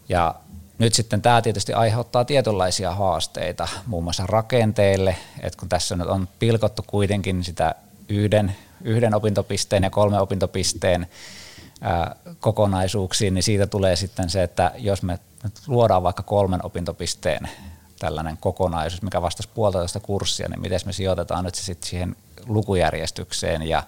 Ja 0.09 0.35
nyt 0.79 0.95
sitten 0.95 1.23
tämä 1.23 1.43
tietysti 1.43 1.73
aiheuttaa 1.73 2.25
tietynlaisia 2.25 2.95
haasteita, 2.95 3.69
muun 3.87 4.05
muassa 4.05 4.27
rakenteille, 4.27 5.17
että 5.41 5.59
kun 5.59 5.69
tässä 5.69 5.97
nyt 5.97 6.07
on 6.07 6.29
pilkottu 6.39 6.85
kuitenkin 6.87 7.45
sitä 7.45 7.75
yhden, 8.09 8.57
yhden 8.85 9.15
opintopisteen 9.15 9.83
ja 9.83 9.91
kolme 9.91 10.21
opintopisteen 10.21 11.07
ää, 11.81 12.17
kokonaisuuksiin, 12.41 13.35
niin 13.35 13.43
siitä 13.43 13.67
tulee 13.67 13.97
sitten 13.97 14.31
se, 14.31 14.43
että 14.43 14.73
jos 14.79 15.03
me 15.03 15.19
luodaan 15.67 16.03
vaikka 16.03 16.23
kolmen 16.23 16.61
opintopisteen 16.67 17.49
tällainen 18.03 18.37
kokonaisuus, 18.37 19.03
mikä 19.03 19.23
vastasi 19.23 19.49
puolitoista 19.55 20.01
kurssia, 20.01 20.49
niin 20.49 20.61
miten 20.61 20.81
me 20.85 20.93
sijoitetaan 20.93 21.45
nyt 21.45 21.55
se 21.55 21.65
sitten 21.65 21.91
siihen 21.91 22.17
lukujärjestykseen 22.47 23.63
ja 23.63 23.83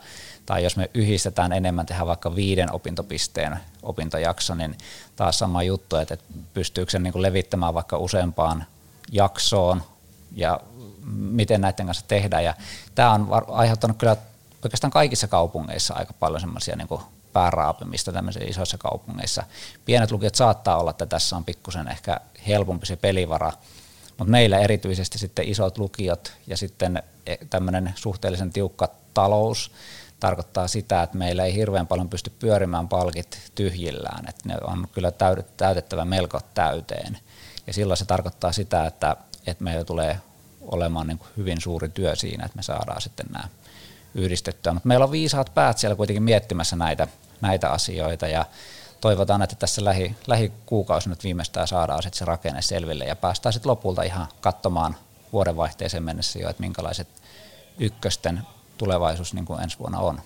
tai 0.46 0.64
jos 0.64 0.76
me 0.76 0.90
yhdistetään 0.94 1.52
enemmän, 1.52 1.86
tehdään 1.86 2.06
vaikka 2.06 2.34
viiden 2.34 2.72
opintopisteen 2.72 3.58
opintojakso, 3.82 4.54
niin 4.54 4.78
taas 5.16 5.38
sama 5.38 5.62
juttu, 5.62 5.96
että 5.96 6.16
pystyykö 6.54 6.90
se 6.90 6.98
niin 6.98 7.22
levittämään 7.22 7.74
vaikka 7.74 7.98
useampaan 7.98 8.64
jaksoon 9.12 9.82
ja 10.32 10.60
miten 11.14 11.60
näiden 11.60 11.86
kanssa 11.86 12.04
tehdään. 12.08 12.44
Ja 12.44 12.54
tämä 12.94 13.12
on 13.12 13.28
aiheuttanut 13.48 13.96
kyllä 13.96 14.16
oikeastaan 14.64 14.90
kaikissa 14.90 15.28
kaupungeissa 15.28 15.94
aika 15.94 16.12
paljon 16.12 16.40
semmoisia 16.40 16.76
niin 16.76 17.00
pääraapimista 17.32 18.12
tämmöisissä 18.12 18.50
isoissa 18.50 18.78
kaupungeissa. 18.78 19.42
Pienet 19.84 20.10
lukiot 20.10 20.34
saattaa 20.34 20.78
olla, 20.78 20.90
että 20.90 21.06
tässä 21.06 21.36
on 21.36 21.44
pikkusen 21.44 21.88
ehkä 21.88 22.20
helpompi 22.46 22.86
se 22.86 22.96
pelivara, 22.96 23.52
mutta 24.18 24.30
meillä 24.30 24.58
erityisesti 24.58 25.18
sitten 25.18 25.48
isot 25.48 25.78
lukiot 25.78 26.32
ja 26.46 26.56
sitten 26.56 27.02
e, 27.26 27.36
tämmöinen 27.50 27.92
suhteellisen 27.96 28.52
tiukka 28.52 28.88
talous 29.14 29.70
tarkoittaa 30.20 30.68
sitä, 30.68 31.02
että 31.02 31.18
meillä 31.18 31.44
ei 31.44 31.54
hirveän 31.54 31.86
paljon 31.86 32.08
pysty 32.08 32.32
pyörimään 32.38 32.88
palkit 32.88 33.38
tyhjillään, 33.54 34.28
että 34.28 34.48
ne 34.48 34.56
on 34.64 34.88
kyllä 34.92 35.12
täytettävä 35.56 36.04
melko 36.04 36.40
täyteen. 36.54 37.18
Ja 37.66 37.72
silloin 37.72 37.98
se 37.98 38.04
tarkoittaa 38.04 38.52
sitä, 38.52 38.86
että, 38.86 39.16
että 39.46 39.64
meillä 39.64 39.84
tulee 39.84 40.20
olemaan 40.62 41.06
niin 41.06 41.20
hyvin 41.36 41.60
suuri 41.60 41.88
työ 41.88 42.16
siinä, 42.16 42.44
että 42.44 42.56
me 42.56 42.62
saadaan 42.62 43.00
sitten 43.00 43.26
nämä 43.32 43.48
yhdistettyä. 44.14 44.72
Mutta 44.72 44.88
meillä 44.88 45.04
on 45.04 45.10
viisaat 45.12 45.54
päät 45.54 45.78
siellä 45.78 45.96
kuitenkin 45.96 46.22
miettimässä 46.22 46.76
näitä, 46.76 47.08
näitä 47.40 47.70
asioita 47.70 48.28
ja 48.28 48.44
toivotaan, 49.04 49.42
että 49.42 49.56
tässä 49.56 49.84
lähi, 49.84 50.16
lähikuukausi 50.26 51.08
nyt 51.08 51.24
viimeistään 51.24 51.68
saadaan 51.68 52.02
sitten 52.02 52.18
se 52.18 52.24
rakenne 52.24 52.62
selville 52.62 53.04
ja 53.04 53.16
päästään 53.16 53.52
sitten 53.52 53.70
lopulta 53.70 54.02
ihan 54.02 54.26
katsomaan 54.40 54.96
vuodenvaihteeseen 55.32 56.02
mennessä 56.02 56.38
jo, 56.38 56.48
että 56.48 56.60
minkälaiset 56.60 57.08
ykkösten 57.78 58.42
tulevaisuus 58.78 59.34
niin 59.34 59.44
kuin 59.44 59.62
ensi 59.62 59.78
vuonna 59.78 59.98
on 59.98 60.20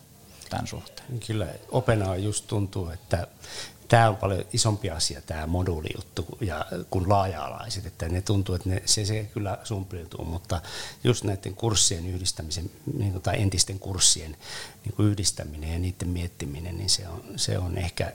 tämän 0.51 0.67
suhteen. 0.67 1.21
Kyllä 1.27 1.47
Openaa 1.71 2.17
just 2.17 2.47
tuntuu, 2.47 2.89
että 2.89 3.27
tämä 3.89 4.09
on 4.09 4.17
paljon 4.17 4.45
isompi 4.53 4.91
asia, 4.91 5.23
tämä 5.23 5.47
moduulijuttu, 5.47 6.27
ja 6.41 6.67
kun 6.91 7.09
laaja-alaiset, 7.09 7.87
että 7.87 8.09
ne 8.09 8.23
tuntuu, 8.23 8.55
että 8.55 8.69
ne, 8.69 8.83
se, 8.85 9.05
se 9.05 9.25
kyllä 9.35 9.59
sumpiltuu, 9.65 10.25
mutta 10.25 10.61
just 11.05 11.25
näiden 11.25 11.55
kurssien 11.55 12.07
yhdistämisen, 12.07 12.71
niin 12.99 13.13
kuin, 13.13 13.23
tai 13.23 13.43
entisten 13.43 13.79
kurssien 13.79 14.37
niin 14.85 14.95
kuin 14.97 15.09
yhdistäminen 15.09 15.73
ja 15.73 15.79
niiden 15.79 16.09
miettiminen, 16.09 16.79
niin 16.79 16.91
se 16.91 17.09
on, 17.09 17.23
se 17.37 17.59
on 17.59 17.79
ehkä 17.79 18.13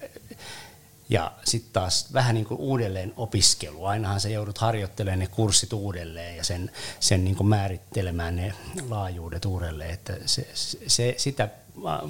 ja 1.10 1.32
sitten 1.44 1.74
taas 1.74 2.14
vähän 2.14 2.36
niin 2.36 2.46
kuin 2.46 2.60
uudelleen 2.60 3.14
opiskelu. 3.18 3.86
Ainahan 3.86 4.22
sä 4.22 4.30
joudut 4.30 4.58
harjoittelemaan 4.58 5.20
ne 5.20 5.28
kurssit 5.28 5.74
uudelleen 5.74 6.38
ja 6.38 6.44
sen, 6.44 6.72
sen 7.00 7.24
niin 7.24 7.36
kuin 7.36 7.48
määrittelemään 7.48 8.36
ne 8.36 8.54
laajuudet 8.90 9.46
uudelleen. 9.46 9.90
Että 9.90 10.14
se, 10.26 10.48
se, 10.88 11.16
sitä 11.18 11.50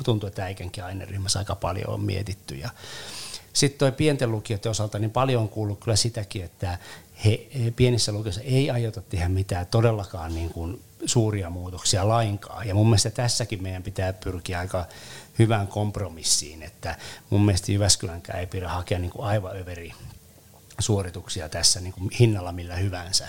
tuntuu, 0.04 0.28
että 0.28 0.44
äikänkin 0.44 0.84
aineryhmässä 0.84 1.40
aika 1.40 1.56
paljon 1.56 1.90
on 1.90 2.02
mietitty. 2.02 2.56
Ja 2.56 2.70
sitten 3.54 3.80
toi 3.80 3.92
pienten 3.92 4.32
lukijoiden 4.32 4.70
osalta 4.70 5.00
niin 5.00 5.12
paljon 5.12 5.42
on 5.42 5.50
kuullut 5.50 5.80
kyllä 5.80 5.96
sitäkin, 5.96 6.44
että 6.44 6.78
he, 7.26 7.48
pienissä 7.76 8.12
lukioissa 8.12 8.42
ei 8.42 8.70
aiota 8.70 9.02
tehdä 9.02 9.30
mitään 9.30 9.68
todellakaan 9.68 10.36
niin 10.36 10.50
kuin 10.50 10.82
suuria 11.06 11.50
muutoksia 11.50 12.08
lainkaan. 12.08 12.68
Ja 12.68 12.76
mun 12.76 12.88
mielestä 12.88 13.10
tässäkin 13.10 13.64
meidän 13.64 13.84
pitää 13.84 14.14
pyrkiä 14.14 14.60
aika 14.60 14.86
hyvään 15.40 15.68
kompromissiin, 15.68 16.64
että 16.64 16.98
mun 17.30 17.46
mielestä 17.46 17.72
Jyväskylänkään 17.72 18.40
ei 18.40 18.48
pidä 18.48 18.70
hakea 18.70 19.00
niin 19.00 19.12
kuin 19.12 19.28
aivan 19.28 19.58
överi 19.58 19.94
suorituksia 20.80 21.50
tässä 21.50 21.80
niin 21.80 21.94
kuin 21.94 22.10
hinnalla 22.20 22.52
millä 22.52 22.76
hyvänsä. 22.76 23.28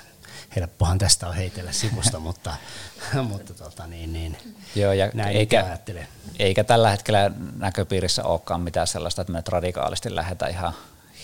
Helppohan 0.57 0.99
tästä 0.99 1.29
on 1.29 1.35
heitellä 1.35 1.73
sivusta, 1.73 2.21
mutta, 2.29 2.57
mutta 3.23 3.55
tota, 3.55 3.87
niin, 3.87 4.13
niin, 4.13 4.37
Joo, 4.75 4.93
ja 4.93 5.11
näin 5.15 5.37
eikä, 5.37 5.65
ajattele. 5.65 6.07
eikä 6.39 6.65
tällä 6.65 6.91
hetkellä 6.91 7.31
näköpiirissä 7.57 8.25
olekaan 8.25 8.61
mitään 8.61 8.87
sellaista, 8.87 9.23
että 9.23 9.33
me 9.33 9.39
nyt 9.39 9.49
radikaalisti 9.49 10.15
lähdetään 10.15 10.51
ihan 10.51 10.73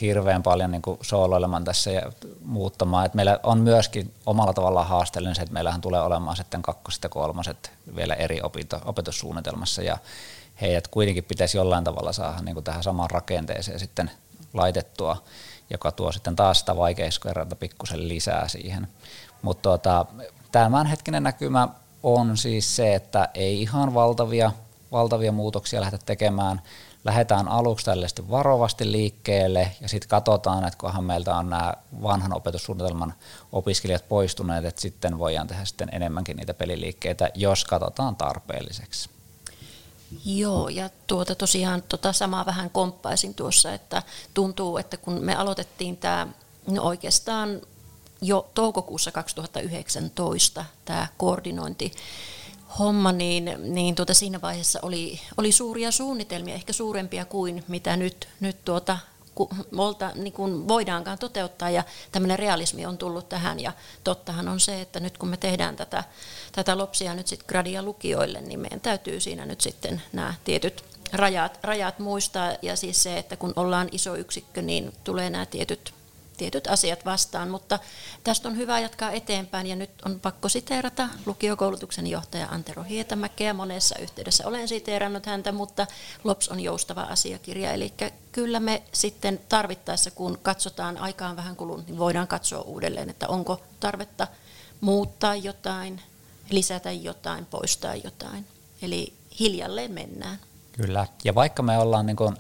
hirveän 0.01 0.43
paljon 0.43 0.71
niin 0.71 0.83
sooloilemaan 1.03 1.65
tässä 1.65 1.91
ja 1.91 2.13
muuttamaan. 2.45 3.07
Et 3.07 3.15
meillä 3.15 3.41
on 3.43 3.59
myöskin 3.61 4.15
omalla 4.27 4.53
tavallaan 4.53 4.87
haasteellinen 4.87 5.35
se, 5.35 5.43
että 5.43 5.53
meillähän 5.53 5.81
tulee 5.81 6.01
olemaan 6.01 6.37
sitten 6.37 6.63
kakkoset 6.63 7.03
ja 7.03 7.09
kolmoset 7.09 7.73
vielä 7.97 8.15
eri 8.15 8.41
opinto, 8.43 8.81
opetussuunnitelmassa 8.85 9.83
ja 9.83 9.99
heidät 10.61 10.89
kuitenkin 10.89 11.25
pitäisi 11.25 11.57
jollain 11.57 11.85
tavalla 11.85 12.13
saada 12.13 12.43
niin 12.43 12.65
tähän 12.65 12.83
samaan 12.83 13.11
rakenteeseen 13.11 13.81
sitten 13.81 14.11
laitettua, 14.55 15.25
joka 15.71 15.93
tuo 15.93 16.13
sitten 16.13 16.37
taas 16.37 16.59
sitä 16.59 16.77
vaikeuskerralta 16.77 17.57
pikkusen 17.57 18.09
lisää 18.09 18.49
siihen. 18.49 18.89
Mutta 19.43 19.63
tuota, 19.63 20.07
tämänhetkinen 20.53 21.23
näkymä 21.23 21.69
on 22.03 22.37
siis 22.37 22.77
se, 22.77 22.95
että 22.95 23.29
ei 23.35 23.63
ihan 23.63 23.95
valtavia, 23.95 24.53
valtavia 24.93 25.33
muutoksia 25.33 25.81
lähdetä 25.81 26.05
tekemään. 26.07 26.63
Lähdetään 27.05 27.49
aluksi 27.49 27.85
tällaisesti 27.85 28.31
varovasti 28.31 28.93
liikkeelle 28.93 29.73
ja 29.81 29.89
sitten 29.89 30.09
katsotaan, 30.09 30.65
että 30.65 30.79
kunhan 30.79 31.05
meiltä 31.05 31.37
on 31.37 31.51
nämä 31.51 31.75
vanhan 32.03 32.37
opetussuunnitelman 32.37 33.15
opiskelijat 33.53 34.09
poistuneet, 34.09 34.65
että 34.65 34.81
sitten 34.81 35.19
voidaan 35.19 35.47
tehdä 35.47 35.65
sitten 35.65 35.89
enemmänkin 35.93 36.37
niitä 36.37 36.55
peliliikkeitä, 36.55 37.31
jos 37.35 37.65
katsotaan 37.65 38.17
tarpeelliseksi. 38.17 39.11
Joo, 40.25 40.69
ja 40.69 40.91
tuota 41.07 41.35
tosiaan 41.35 41.83
tota 41.83 42.13
samaa 42.13 42.47
vähän 42.47 42.71
komppaisin 42.71 43.35
tuossa, 43.35 43.75
että 43.75 44.03
tuntuu, 44.35 44.79
että 44.79 44.97
kun 44.97 45.25
me 45.25 45.35
aloitettiin 45.35 45.97
tämä 45.97 46.27
no 46.67 46.83
oikeastaan 46.83 47.61
jo 48.23 48.51
toukokuussa 48.55 49.13
2019 49.13 50.65
tämä 50.85 51.07
koordinointi 51.17 51.93
homma, 52.79 53.13
niin, 53.13 53.57
niin 53.59 53.95
tuota 53.95 54.15
siinä 54.15 54.41
vaiheessa 54.41 54.79
oli, 54.83 55.21
oli 55.37 55.53
suuria 55.53 55.91
suunnitelmia, 55.91 56.55
ehkä 56.55 56.73
suurempia 56.73 57.25
kuin 57.25 57.65
mitä 57.69 57.97
nyt, 57.97 58.29
nyt 58.41 58.65
tuota 58.65 58.99
molta, 59.71 60.11
niin 60.15 60.33
kuin 60.33 60.69
voidaankaan 60.69 61.19
toteuttaa 61.19 61.71
ja 61.71 61.85
tämmöinen 62.13 62.39
realismi 62.39 62.87
on 62.87 62.99
tullut 62.99 63.29
tähän. 63.29 63.61
Ja 63.61 63.73
tottahan 64.05 64.49
on 64.49 64.61
se, 64.61 64.81
että 64.81 65.01
nyt 65.01 65.19
kun 65.19 65.29
me 65.29 65.37
tehdään 65.37 65.77
tätä, 65.77 66.05
tätä 66.53 66.79
lopsia 66.79 67.15
nyt 67.15 67.27
sitten 67.27 67.49
gradia 67.49 67.83
lukijoille, 67.83 68.41
niin 68.41 68.61
meidän 68.61 68.81
täytyy 68.81 69.21
siinä 69.21 69.47
nyt 69.47 69.61
sitten 69.61 70.03
nämä 70.13 70.35
tietyt 70.45 70.85
rajat, 71.13 71.59
rajat 71.63 71.99
muistaa. 71.99 72.53
Ja 72.63 72.77
siis 72.77 73.03
se, 73.03 73.19
että 73.19 73.37
kun 73.37 73.53
ollaan 73.57 73.89
iso 73.93 74.15
yksikkö, 74.15 74.63
niin 74.63 74.93
tulee 75.05 75.31
nämä 75.31 75.47
tietyt 75.47 75.95
tietyt 76.41 76.67
asiat 76.67 77.05
vastaan, 77.05 77.51
mutta 77.51 77.79
tästä 78.25 78.49
on 78.49 78.57
hyvä 78.57 78.81
jatkaa 78.81 79.11
eteenpäin 79.11 79.67
ja 79.67 79.77
nyt 79.77 79.91
on 80.05 80.21
pakko 80.21 80.49
siteerata 80.49 81.09
lukiokoulutuksen 81.27 82.07
johtaja 82.07 82.47
Antero 82.47 82.83
Hietämäkeä. 82.83 83.55
Monessa 83.55 83.99
yhteydessä 83.99 84.47
olen 84.47 84.69
siteerannut 84.69 85.27
häntä, 85.27 85.53
mutta 85.53 85.87
LOPS 86.25 86.49
on 86.49 86.61
joustava 86.61 87.03
asiakirja, 87.03 87.73
eli 87.73 87.93
kyllä 88.33 88.61
me 88.61 88.83
sitten 88.93 89.41
tarvittaessa, 89.49 90.11
kun 90.11 90.39
katsotaan 90.43 90.99
aikaan 90.99 91.37
vähän 91.37 91.57
kulunut, 91.57 91.87
niin 91.87 91.99
voidaan 91.99 92.29
katsoa 92.29 92.61
uudelleen, 92.61 93.11
että 93.11 93.29
onko 93.29 93.61
tarvetta 93.81 94.27
muuttaa 94.81 95.37
jotain, 95.37 96.01
lisätä 96.51 96.93
jotain, 96.93 97.47
poistaa 97.47 97.95
jotain. 97.95 98.47
Eli 98.83 99.13
hiljalleen 99.41 99.93
mennään. 99.93 100.39
Kyllä, 100.73 101.07
ja 101.25 101.35
vaikka 101.35 101.63
me 101.63 101.79
ollaan 101.79 102.07
niin 102.07 102.17
kuin 102.17 102.37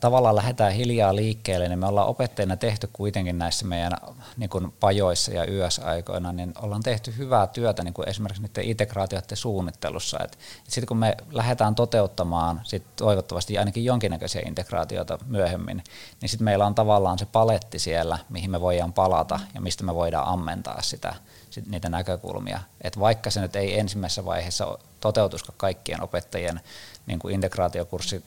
tavallaan 0.00 0.36
lähdetään 0.36 0.72
hiljaa 0.72 1.16
liikkeelle, 1.16 1.68
niin 1.68 1.78
me 1.78 1.86
ollaan 1.86 2.08
opettajina 2.08 2.56
tehty 2.56 2.90
kuitenkin 2.92 3.38
näissä 3.38 3.66
meidän 3.66 3.92
niin 4.36 4.50
kuin 4.50 4.72
pajoissa 4.80 5.32
ja 5.32 5.50
yösaikoina, 5.50 6.32
niin 6.32 6.52
ollaan 6.62 6.82
tehty 6.82 7.14
hyvää 7.16 7.46
työtä 7.46 7.82
niin 7.82 7.94
kuin 7.94 8.08
esimerkiksi 8.08 8.42
niiden 8.42 8.64
integraatioiden 8.64 9.36
suunnittelussa. 9.36 10.18
Sitten 10.64 10.86
kun 10.86 10.96
me 10.96 11.16
lähdetään 11.30 11.74
toteuttamaan 11.74 12.60
sit 12.64 12.82
toivottavasti 12.96 13.58
ainakin 13.58 13.84
jonkinnäköisiä 13.84 14.42
integraatioita 14.46 15.18
myöhemmin, 15.26 15.84
niin 16.20 16.28
sitten 16.28 16.44
meillä 16.44 16.66
on 16.66 16.74
tavallaan 16.74 17.18
se 17.18 17.26
paletti 17.26 17.78
siellä, 17.78 18.18
mihin 18.28 18.50
me 18.50 18.60
voidaan 18.60 18.92
palata 18.92 19.40
ja 19.54 19.60
mistä 19.60 19.84
me 19.84 19.94
voidaan 19.94 20.28
ammentaa 20.28 20.82
sitä, 20.82 21.14
sit 21.50 21.66
niitä 21.66 21.88
näkökulmia. 21.88 22.60
Et 22.80 23.00
vaikka 23.00 23.30
se 23.30 23.40
nyt 23.40 23.56
ei 23.56 23.78
ensimmäisessä 23.78 24.24
vaiheessa 24.24 24.78
toteutuskaan 25.00 25.54
kaikkien 25.58 26.02
opettajien 26.02 26.60
niin 27.06 27.18
kuin 27.18 27.34
integraatiokurssit 27.34 28.24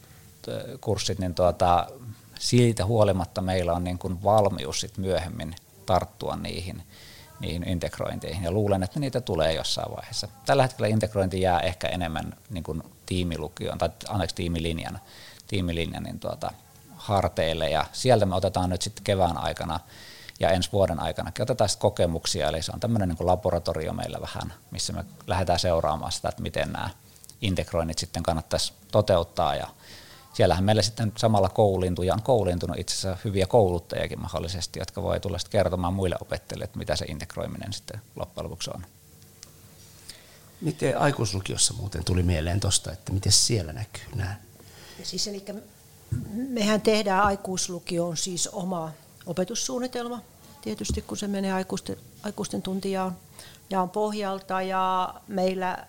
kurssit, 0.81 1.19
niin 1.19 1.35
tuota, 1.35 1.87
siitä 2.39 2.85
huolimatta 2.85 3.41
meillä 3.41 3.73
on 3.73 3.83
niin 3.83 3.99
kuin 3.99 4.23
valmius 4.23 4.79
sit 4.79 4.97
myöhemmin 4.97 5.55
tarttua 5.85 6.35
niihin, 6.35 6.83
niihin 7.39 7.69
integrointeihin. 7.69 8.43
Ja 8.43 8.51
luulen, 8.51 8.83
että 8.83 8.99
niitä 8.99 9.21
tulee 9.21 9.53
jossain 9.53 9.95
vaiheessa. 9.95 10.27
Tällä 10.45 10.63
hetkellä 10.63 10.87
integrointi 10.87 11.41
jää 11.41 11.59
ehkä 11.59 11.87
enemmän 11.87 12.33
niin 12.49 12.63
kuin 12.63 12.83
tiimilukion 13.05 13.77
tai 13.77 13.89
anteeksi 14.07 14.35
tiimilinjan, 14.35 14.99
tiimilinjan 15.47 16.03
niin 16.03 16.19
tuota, 16.19 16.51
harteille. 16.95 17.69
Ja 17.69 17.85
sieltä 17.91 18.25
me 18.25 18.35
otetaan 18.35 18.69
nyt 18.69 18.81
sitten 18.81 19.03
kevään 19.03 19.37
aikana 19.37 19.79
ja 20.39 20.49
ensi 20.49 20.71
vuoden 20.71 20.99
aikana 20.99 21.31
otetaan 21.39 21.69
kokemuksia, 21.79 22.47
eli 22.47 22.61
se 22.61 22.71
on 22.73 22.79
tämmöinen 22.79 23.09
niin 23.09 23.27
laboratorio 23.27 23.93
meillä 23.93 24.21
vähän, 24.21 24.53
missä 24.71 24.93
me 24.93 25.05
lähdetään 25.27 25.59
seuraamaan 25.59 26.11
sitä, 26.11 26.29
että 26.29 26.41
miten 26.41 26.71
nämä 26.71 26.89
integroinnit 27.41 27.97
sitten 27.97 28.23
kannattaisi 28.23 28.73
toteuttaa 28.91 29.55
ja 29.55 29.67
siellähän 30.39 30.63
meillä 30.63 30.81
sitten 30.81 31.11
samalla 31.17 31.49
kouliintuu 31.49 32.03
ja 32.03 32.13
on 32.13 32.21
kouliintunut 32.21 32.79
itse 32.79 32.95
asiassa 32.95 33.17
hyviä 33.23 33.47
kouluttajakin 33.47 34.21
mahdollisesti, 34.21 34.79
jotka 34.79 35.03
voi 35.03 35.19
tulla 35.19 35.37
sitten 35.37 35.51
kertomaan 35.59 35.93
muille 35.93 36.15
opettajille, 36.21 36.63
että 36.63 36.79
mitä 36.79 36.95
se 36.95 37.05
integroiminen 37.05 37.73
sitten 37.73 38.01
loppujen 38.15 38.43
lopuksi 38.43 38.71
on. 38.73 38.85
Miten 40.61 40.97
aikuislukiossa 40.97 41.73
muuten 41.73 42.03
tuli 42.03 42.23
mieleen 42.23 42.59
tuosta, 42.59 42.91
että 42.91 43.13
miten 43.13 43.31
siellä 43.31 43.73
näkyy 43.73 44.03
nämä? 44.15 44.35
Siis 45.03 45.27
eli 45.27 45.45
mehän 46.33 46.81
tehdään 46.81 47.23
aikuislukioon 47.23 48.17
siis 48.17 48.47
oma 48.47 48.91
opetussuunnitelma, 49.25 50.21
tietysti 50.61 51.01
kun 51.01 51.17
se 51.17 51.27
menee 51.27 51.53
aikuisten, 51.53 51.97
aikuisten 52.23 52.61
tuntijaon 52.61 53.17
jaon 53.69 53.89
pohjalta 53.89 54.61
ja 54.61 55.13
meillä 55.27 55.87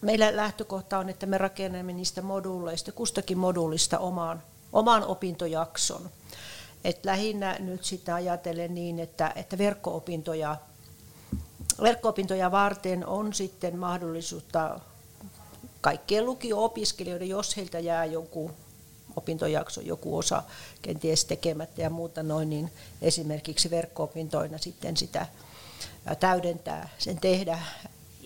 meillä 0.00 0.36
lähtökohta 0.36 0.98
on, 0.98 1.08
että 1.08 1.26
me 1.26 1.38
rakennamme 1.38 1.92
niistä 1.92 2.22
moduuleista, 2.22 2.92
kustakin 2.92 3.38
moduulista 3.38 3.98
omaan, 3.98 4.42
oman 4.72 5.04
opintojakson. 5.04 6.10
Et 6.84 7.04
lähinnä 7.04 7.56
nyt 7.58 7.84
sitä 7.84 8.14
ajatellen 8.14 8.74
niin, 8.74 8.98
että, 8.98 9.32
että 9.36 9.58
verkko-opintoja, 9.58 10.56
verkko-opintoja 11.82 12.50
varten 12.50 13.06
on 13.06 13.34
sitten 13.34 13.78
mahdollisuutta 13.78 14.80
kaikkien 15.80 16.26
lukio-opiskelijoiden, 16.26 17.28
jos 17.28 17.56
heiltä 17.56 17.78
jää 17.78 18.04
joku 18.04 18.50
opintojakso, 19.16 19.80
joku 19.80 20.18
osa 20.18 20.42
kenties 20.82 21.24
tekemättä 21.24 21.82
ja 21.82 21.90
muuta 21.90 22.22
noin, 22.22 22.50
niin 22.50 22.72
esimerkiksi 23.02 23.70
verkko-opintoina 23.70 24.58
sitten 24.58 24.96
sitä 24.96 25.26
täydentää, 26.20 26.88
sen 26.98 27.20
tehdä 27.20 27.58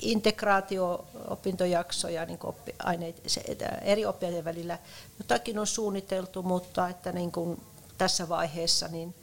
integraatio-opintojaksoja 0.03 2.27
niin 2.27 2.39
oppi, 2.43 2.75
aineet, 2.79 3.23
se, 3.27 3.43
eri 3.83 4.07
oppiaineen 4.07 4.45
välillä. 4.45 4.79
Jotakin 5.19 5.59
on 5.59 5.67
suunniteltu, 5.67 6.43
mutta 6.43 6.89
että 6.89 7.13
niin 7.13 7.33
kuin 7.33 7.61
tässä 7.99 8.29
vaiheessa 8.29 8.89
niin 8.89 9.15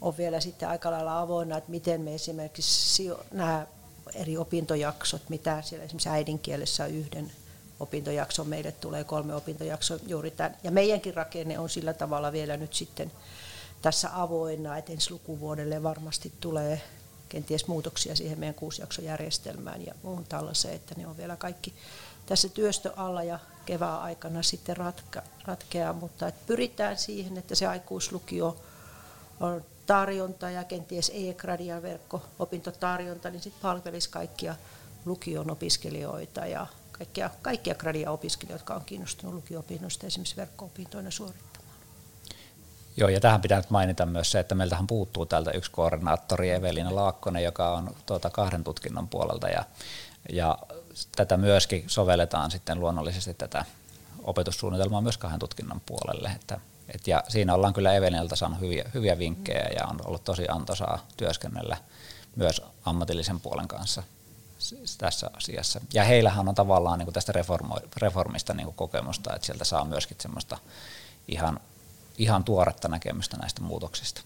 on 0.00 0.16
vielä 0.16 0.40
sitten 0.40 0.68
aika 0.68 0.90
lailla 0.90 1.20
avoinna, 1.20 1.58
että 1.58 1.70
miten 1.70 2.00
me 2.00 2.14
esimerkiksi 2.14 3.10
nämä 3.30 3.66
eri 4.14 4.36
opintojaksot, 4.36 5.22
mitä 5.28 5.62
siellä 5.62 5.84
esimerkiksi 5.84 6.08
äidinkielessä 6.08 6.86
yhden 6.86 7.32
opintojakson, 7.80 8.48
meille 8.48 8.72
tulee 8.72 9.04
kolme 9.04 9.34
opintojaksoa 9.34 9.98
juuri 10.06 10.30
tämän. 10.30 10.56
Ja 10.64 10.70
meidänkin 10.70 11.14
rakenne 11.14 11.58
on 11.58 11.70
sillä 11.70 11.92
tavalla 11.92 12.32
vielä 12.32 12.56
nyt 12.56 12.74
sitten 12.74 13.12
tässä 13.82 14.22
avoinna, 14.22 14.78
että 14.78 14.92
ensi 14.92 15.10
lukuvuodelle 15.10 15.82
varmasti 15.82 16.32
tulee 16.40 16.82
kenties 17.32 17.66
muutoksia 17.66 18.16
siihen 18.16 18.38
meidän 18.38 18.54
kuusijaksojärjestelmään 18.54 19.86
ja 19.86 19.94
muuhun 20.02 20.24
tällaiseen, 20.24 20.74
että 20.74 20.94
ne 20.96 21.06
on 21.06 21.16
vielä 21.16 21.36
kaikki 21.36 21.74
tässä 22.26 22.48
työstö 22.48 22.92
alla 22.96 23.22
ja 23.22 23.38
kevään 23.66 24.00
aikana 24.00 24.42
sitten 24.42 24.76
ratka, 24.76 25.22
ratkeaa, 25.44 25.92
mutta 25.92 26.28
että 26.28 26.40
pyritään 26.46 26.98
siihen, 26.98 27.38
että 27.38 27.54
se 27.54 27.66
aikuislukio 27.66 28.56
on 29.40 29.64
tarjonta 29.86 30.50
ja 30.50 30.64
kenties 30.64 31.12
e-gradian 31.14 31.82
verkko-opintotarjonta, 31.82 33.30
niin 33.30 33.42
sitten 33.42 33.62
palvelisi 33.62 34.10
kaikkia 34.10 34.56
lukion 35.04 35.50
opiskelijoita 35.50 36.46
ja 36.46 36.66
kaikkia, 36.92 37.30
kaikkia 37.42 37.74
gradia 37.74 38.10
opiskelijoita, 38.10 38.62
jotka 38.62 38.74
on 38.74 38.84
kiinnostunut 38.84 39.34
lukio-opinnoista 39.34 40.06
esimerkiksi 40.06 40.36
verkko-opintoina 40.36 41.10
suorittamaan. 41.10 41.51
Joo, 42.96 43.08
ja 43.08 43.20
tähän 43.20 43.40
pitää 43.40 43.58
nyt 43.58 43.70
mainita 43.70 44.06
myös 44.06 44.30
se, 44.30 44.40
että 44.40 44.54
meiltähän 44.54 44.86
puuttuu 44.86 45.26
täältä 45.26 45.50
yksi 45.50 45.70
koordinaattori 45.70 46.50
Evelina 46.50 46.94
Laakkonen, 46.94 47.44
joka 47.44 47.72
on 47.72 47.94
tuota 48.06 48.30
kahden 48.30 48.64
tutkinnon 48.64 49.08
puolelta, 49.08 49.48
ja, 49.48 49.64
ja 50.32 50.58
tätä 51.16 51.36
myöskin 51.36 51.84
sovelletaan 51.86 52.50
sitten 52.50 52.80
luonnollisesti 52.80 53.34
tätä 53.34 53.64
opetussuunnitelmaa 54.22 55.00
myös 55.00 55.18
kahden 55.18 55.38
tutkinnon 55.38 55.80
puolelle. 55.86 56.30
Että, 56.34 56.60
et, 56.94 57.06
ja 57.06 57.24
siinä 57.28 57.54
ollaan 57.54 57.72
kyllä 57.72 57.94
Evelinilta 57.94 58.36
saanut 58.36 58.60
hyviä, 58.60 58.90
hyviä 58.94 59.18
vinkkejä 59.18 59.68
ja 59.76 59.86
on 59.86 60.00
ollut 60.04 60.24
tosi 60.24 60.44
antoisaa 60.48 61.06
työskennellä 61.16 61.76
myös 62.36 62.62
ammatillisen 62.84 63.40
puolen 63.40 63.68
kanssa 63.68 64.02
tässä 64.98 65.30
asiassa. 65.36 65.80
Ja 65.94 66.04
heillähän 66.04 66.48
on 66.48 66.54
tavallaan 66.54 66.98
niin 66.98 67.06
kuin 67.06 67.14
tästä 67.14 67.32
reformista 67.96 68.54
niin 68.54 68.64
kuin 68.64 68.76
kokemusta, 68.76 69.34
että 69.34 69.46
sieltä 69.46 69.64
saa 69.64 69.84
myöskin 69.84 70.16
semmoista 70.20 70.58
ihan 71.28 71.60
ihan 72.18 72.44
tuoretta 72.44 72.88
näkemystä 72.88 73.36
näistä 73.36 73.62
muutoksista. 73.62 74.22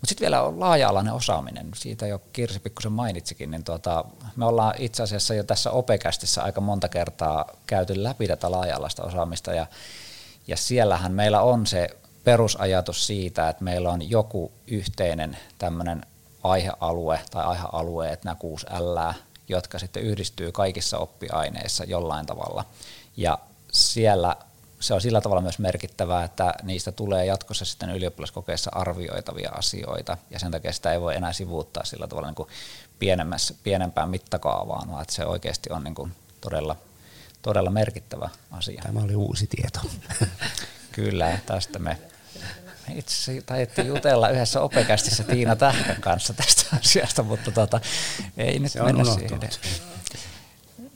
Mutta 0.00 0.08
sitten 0.08 0.24
vielä 0.24 0.42
on 0.42 0.60
laaja-alainen 0.60 1.12
osaaminen, 1.12 1.68
siitä 1.74 2.06
jo 2.06 2.20
Kirsi 2.32 2.60
pikkusen 2.60 2.92
mainitsikin, 2.92 3.50
niin 3.50 3.64
tuota, 3.64 4.04
me 4.36 4.44
ollaan 4.44 4.74
itse 4.78 5.02
asiassa 5.02 5.34
jo 5.34 5.44
tässä 5.44 5.70
Opekästissä 5.70 6.42
aika 6.42 6.60
monta 6.60 6.88
kertaa 6.88 7.44
käyty 7.66 8.02
läpi 8.02 8.28
tätä 8.28 8.50
laaja-alaista 8.50 9.04
osaamista 9.04 9.52
ja, 9.52 9.66
ja 10.46 10.56
siellähän 10.56 11.12
meillä 11.12 11.40
on 11.40 11.66
se 11.66 11.88
perusajatus 12.24 13.06
siitä, 13.06 13.48
että 13.48 13.64
meillä 13.64 13.90
on 13.90 14.10
joku 14.10 14.52
yhteinen 14.66 15.38
tämmöinen 15.58 16.06
aihealue 16.42 17.20
tai 17.30 17.44
aihealueet, 17.44 18.24
nämä 18.24 18.34
kuusi 18.34 18.66
L, 18.66 19.12
jotka 19.48 19.78
sitten 19.78 20.02
yhdistyy 20.02 20.52
kaikissa 20.52 20.98
oppiaineissa 20.98 21.84
jollain 21.84 22.26
tavalla. 22.26 22.64
Ja 23.16 23.38
siellä 23.72 24.36
se 24.80 24.94
on 24.94 25.00
sillä 25.00 25.20
tavalla 25.20 25.42
myös 25.42 25.58
merkittävää, 25.58 26.24
että 26.24 26.54
niistä 26.62 26.92
tulee 26.92 27.26
jatkossa 27.26 27.64
sitten 27.64 27.90
ylioppilaskokeessa 27.90 28.70
arvioitavia 28.74 29.50
asioita, 29.50 30.18
ja 30.30 30.38
sen 30.38 30.50
takia 30.50 30.72
sitä 30.72 30.92
ei 30.92 31.00
voi 31.00 31.16
enää 31.16 31.32
sivuuttaa 31.32 31.84
sillä 31.84 32.06
tavalla 32.06 32.28
niin 32.28 32.34
kuin 32.34 32.48
pienempään 33.62 34.10
mittakaavaan, 34.10 34.90
vaan 34.90 35.02
että 35.02 35.14
se 35.14 35.26
oikeasti 35.26 35.70
on 35.72 35.84
niin 35.84 35.94
kuin 35.94 36.12
todella, 36.40 36.76
todella 37.42 37.70
merkittävä 37.70 38.28
asia. 38.50 38.82
Tämä 38.82 39.00
oli 39.00 39.14
uusi 39.14 39.46
tieto. 39.46 39.80
Kyllä, 40.92 41.38
tästä 41.46 41.78
me 41.78 41.98
itse 42.94 43.42
taidettiin 43.46 43.86
jutella 43.86 44.28
yhdessä 44.28 44.60
opekästissä 44.60 45.24
Tiina 45.24 45.56
Tähkän 45.56 46.00
kanssa 46.00 46.34
tästä 46.34 46.76
asiasta, 46.80 47.22
mutta 47.22 47.50
tota, 47.50 47.80
ei 48.36 48.58
nyt 48.58 48.72
se 48.72 48.82
mennä 48.82 49.04
siihen. 49.04 49.40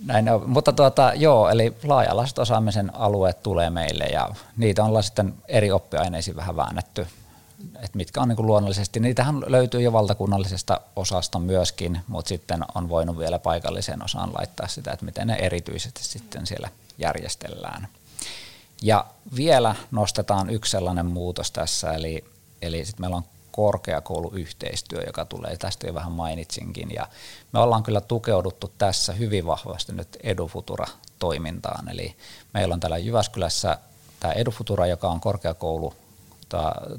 Näin 0.06 0.28
on. 0.28 0.50
Mutta 0.50 0.72
tuota, 0.72 1.12
joo, 1.14 1.48
eli 1.48 1.76
laajalaiset 1.84 2.38
osaamisen 2.38 2.94
alueet 2.94 3.42
tulee 3.42 3.70
meille 3.70 4.04
ja 4.04 4.28
niitä 4.56 4.84
ollaan 4.84 5.04
sitten 5.04 5.34
eri 5.48 5.72
oppiaineisiin 5.72 6.36
vähän 6.36 6.56
väännetty, 6.56 7.06
että 7.74 7.96
mitkä 7.96 8.20
on 8.20 8.28
niin 8.28 8.46
luonnollisesti. 8.46 9.00
Niitähän 9.00 9.42
löytyy 9.46 9.80
jo 9.82 9.92
valtakunnallisesta 9.92 10.80
osasta 10.96 11.38
myöskin, 11.38 12.00
mutta 12.08 12.28
sitten 12.28 12.64
on 12.74 12.88
voinut 12.88 13.18
vielä 13.18 13.38
paikalliseen 13.38 14.04
osaan 14.04 14.34
laittaa 14.38 14.68
sitä, 14.68 14.92
että 14.92 15.04
miten 15.04 15.26
ne 15.26 15.34
erityisesti 15.34 16.04
sitten 16.04 16.46
siellä 16.46 16.68
järjestellään. 16.98 17.88
Ja 18.82 19.06
vielä 19.36 19.74
nostetaan 19.90 20.50
yksi 20.50 20.70
sellainen 20.70 21.06
muutos 21.06 21.50
tässä, 21.50 21.92
eli, 21.92 22.24
eli 22.62 22.84
sitten 22.84 23.02
meillä 23.02 23.16
on 23.16 23.24
korkeakouluyhteistyö, 23.52 25.02
joka 25.06 25.24
tulee, 25.24 25.56
tästä 25.56 25.86
jo 25.86 25.94
vähän 25.94 26.12
mainitsinkin, 26.12 26.90
ja 26.94 27.08
me 27.52 27.58
ollaan 27.58 27.82
kyllä 27.82 28.00
tukeuduttu 28.00 28.72
tässä 28.78 29.12
hyvin 29.12 29.46
vahvasti 29.46 29.92
nyt 29.92 30.16
Edufutura-toimintaan, 30.22 31.88
eli 31.88 32.16
meillä 32.54 32.72
on 32.74 32.80
täällä 32.80 32.98
Jyväskylässä 32.98 33.78
tämä 34.20 34.32
Edufutura, 34.32 34.86
joka 34.86 35.08
on 35.08 35.20
korkeakoulu, 35.20 35.94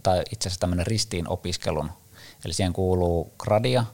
tai 0.04 0.24
itse 0.32 0.50
asiassa 0.50 0.60
tämmöinen 0.60 0.88
ristiin 0.88 1.30
opiskelun, 1.30 1.92
eli 2.46 2.54
siihen 2.54 2.74
kuuluu 2.74 3.34
gradia, 3.38 3.86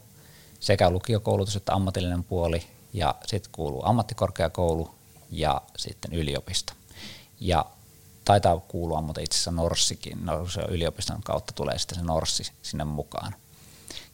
sekä 0.60 0.90
lukiokoulutus 0.90 1.56
että 1.56 1.74
ammatillinen 1.74 2.24
puoli, 2.24 2.68
ja 2.94 3.16
sitten 3.26 3.52
kuuluu 3.52 3.82
ammattikorkeakoulu 3.86 4.96
ja 5.32 5.62
sitten 5.78 6.14
yliopisto. 6.14 6.74
Ja 7.40 7.66
taitaa 8.30 8.60
kuulua, 8.60 9.02
mutta 9.02 9.22
itse 9.22 9.36
asiassa 9.36 9.52
Norssikin, 9.52 10.26
no, 10.26 10.48
se 10.48 10.62
yliopiston 10.62 11.24
kautta 11.24 11.54
tulee 11.54 11.78
sitten 11.80 11.98
se 11.98 12.04
Norssi 12.04 12.44
sinne 12.62 12.84
mukaan. 12.84 13.36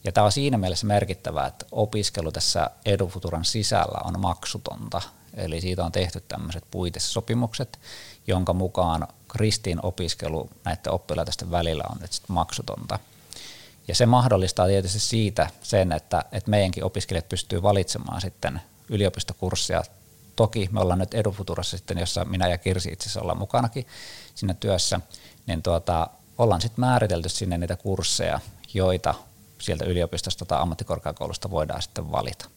Ja 0.04 0.12
tämä 0.12 0.24
on 0.24 0.32
siinä 0.32 0.58
mielessä 0.58 0.86
merkittävää, 0.86 1.46
että 1.46 1.66
opiskelu 1.72 2.32
tässä 2.32 2.70
Edufuturan 2.84 3.44
sisällä 3.44 4.00
on 4.04 4.20
maksutonta, 4.20 5.02
eli 5.34 5.60
siitä 5.60 5.84
on 5.84 5.92
tehty 5.92 6.20
tämmöiset 6.20 6.64
puitesopimukset, 6.70 7.78
jonka 8.26 8.52
mukaan 8.52 9.08
kristiin 9.28 9.84
opiskelu 9.84 10.50
näiden 10.64 10.92
oppilaitosten 10.92 11.50
välillä 11.50 11.84
on 11.90 11.98
nyt 12.00 12.10
maksutonta. 12.28 12.98
Ja 13.88 13.94
se 13.94 14.06
mahdollistaa 14.06 14.66
tietysti 14.66 15.00
siitä 15.00 15.50
sen, 15.62 15.92
että, 15.92 16.24
että 16.32 16.50
meidänkin 16.50 16.84
opiskelijat 16.84 17.28
pystyy 17.28 17.62
valitsemaan 17.62 18.20
sitten 18.20 18.60
yliopistokurssia 18.88 19.82
Toki 20.36 20.68
me 20.72 20.80
ollaan 20.80 20.98
nyt 20.98 21.14
Edufuturassa 21.14 21.76
sitten, 21.76 21.98
jossa 21.98 22.24
minä 22.24 22.48
ja 22.48 22.58
Kirsi 22.58 22.92
itse 22.92 23.02
asiassa 23.04 23.20
ollaan 23.20 23.38
mukanakin 23.38 23.86
siinä 24.34 24.54
työssä, 24.54 25.00
niin 25.46 25.62
tuota, 25.62 26.10
ollaan 26.38 26.60
sitten 26.60 26.80
määritelty 26.80 27.28
sinne 27.28 27.58
niitä 27.58 27.76
kursseja, 27.76 28.40
joita 28.74 29.14
sieltä 29.58 29.84
yliopistosta 29.84 30.44
tai 30.44 30.60
ammattikorkeakoulusta 30.60 31.50
voidaan 31.50 31.82
sitten 31.82 32.12
valita. 32.12 32.48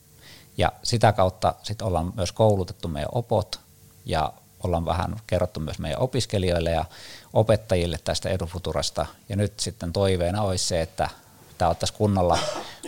Ja 0.58 0.72
sitä 0.84 1.12
kautta 1.12 1.56
sitten 1.64 1.88
ollaan 1.88 2.14
myös 2.16 2.32
koulutettu 2.32 2.88
meidän 2.88 3.10
opot 3.12 3.60
ja 4.06 4.34
ollaan 4.64 4.86
vähän 4.86 5.16
kerrottu 5.28 5.60
myös 5.60 5.80
meidän 5.80 6.00
opiskelijoille 6.00 6.72
ja 6.72 6.86
opettajille 7.34 8.00
tästä 8.04 8.30
Edufuturasta. 8.30 9.06
Ja 9.30 9.36
nyt 9.36 9.60
sitten 9.60 9.94
toiveena 9.94 10.42
olisi 10.42 10.66
se, 10.66 10.82
että 10.82 11.10
tämä 11.58 11.72
ottaisi 11.72 11.94
kunnolla, 11.94 12.40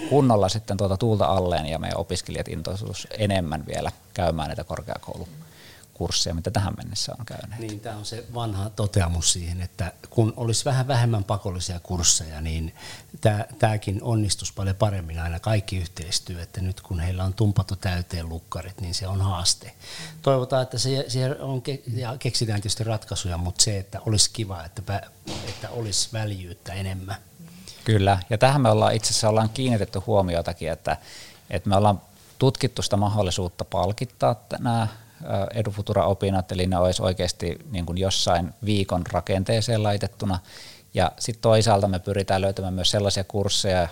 kunnolla 0.09 0.49
sitten 0.49 0.77
tuota 0.77 0.97
tuulta 0.97 1.25
alleen 1.25 1.65
ja 1.65 1.79
meidän 1.79 1.97
opiskelijat 1.97 2.47
intoisuus 2.47 3.07
enemmän 3.17 3.65
vielä 3.65 3.91
käymään 4.13 4.47
näitä 4.47 4.63
korkeakoulukursseja, 4.63 6.33
mitä 6.33 6.51
tähän 6.51 6.73
mennessä 6.77 7.15
on 7.19 7.25
käynyt. 7.25 7.59
Niin, 7.59 7.79
tämä 7.79 7.97
on 7.97 8.05
se 8.05 8.25
vanha 8.33 8.69
toteamus 8.69 9.33
siihen, 9.33 9.61
että 9.61 9.91
kun 10.09 10.33
olisi 10.37 10.65
vähän 10.65 10.87
vähemmän 10.87 11.23
pakollisia 11.23 11.79
kursseja, 11.79 12.41
niin 12.41 12.75
tämä, 13.21 13.45
tämäkin 13.59 14.03
onnistus 14.03 14.51
paljon 14.51 14.75
paremmin 14.75 15.19
aina 15.19 15.39
kaikki 15.39 15.77
yhteistyö, 15.77 16.41
että 16.41 16.61
nyt 16.61 16.81
kun 16.81 16.99
heillä 16.99 17.23
on 17.23 17.33
tumpattu 17.33 17.75
täyteen 17.75 18.29
lukkarit, 18.29 18.81
niin 18.81 18.93
se 18.93 19.07
on 19.07 19.21
haaste. 19.21 19.73
Toivotaan, 20.21 20.63
että 20.63 20.77
se, 20.77 21.05
se 21.07 21.35
on, 21.39 21.63
ja 21.93 22.17
keksitään 22.19 22.61
tietysti 22.61 22.83
ratkaisuja, 22.83 23.37
mutta 23.37 23.63
se, 23.63 23.77
että 23.77 24.01
olisi 24.05 24.29
kiva, 24.33 24.65
että, 24.65 25.01
että 25.47 25.69
olisi 25.69 26.09
väljyyttä 26.13 26.73
enemmän. 26.73 27.17
Kyllä, 27.85 28.19
ja 28.29 28.37
tähän 28.37 28.61
me 28.61 28.69
ollaan 28.69 28.95
itse 28.95 29.09
asiassa 29.09 29.29
ollaan 29.29 29.49
kiinnitetty 29.49 29.99
huomiotakin, 29.99 30.71
että, 30.71 30.97
että 31.49 31.69
me 31.69 31.75
ollaan 31.75 32.01
tutkittu 32.39 32.81
sitä 32.81 32.97
mahdollisuutta 32.97 33.65
palkittaa 33.65 34.35
nämä 34.59 34.87
Edufutura-opinnot, 35.53 36.51
eli 36.51 36.67
ne 36.67 36.77
olisi 36.77 37.01
oikeasti 37.01 37.59
niin 37.71 37.85
kuin 37.85 37.97
jossain 37.97 38.53
viikon 38.65 39.03
rakenteeseen 39.11 39.83
laitettuna. 39.83 40.39
Ja 40.93 41.11
sitten 41.19 41.41
toisaalta 41.41 41.87
me 41.87 41.99
pyritään 41.99 42.41
löytämään 42.41 42.73
myös 42.73 42.91
sellaisia 42.91 43.23
kursseja 43.23 43.87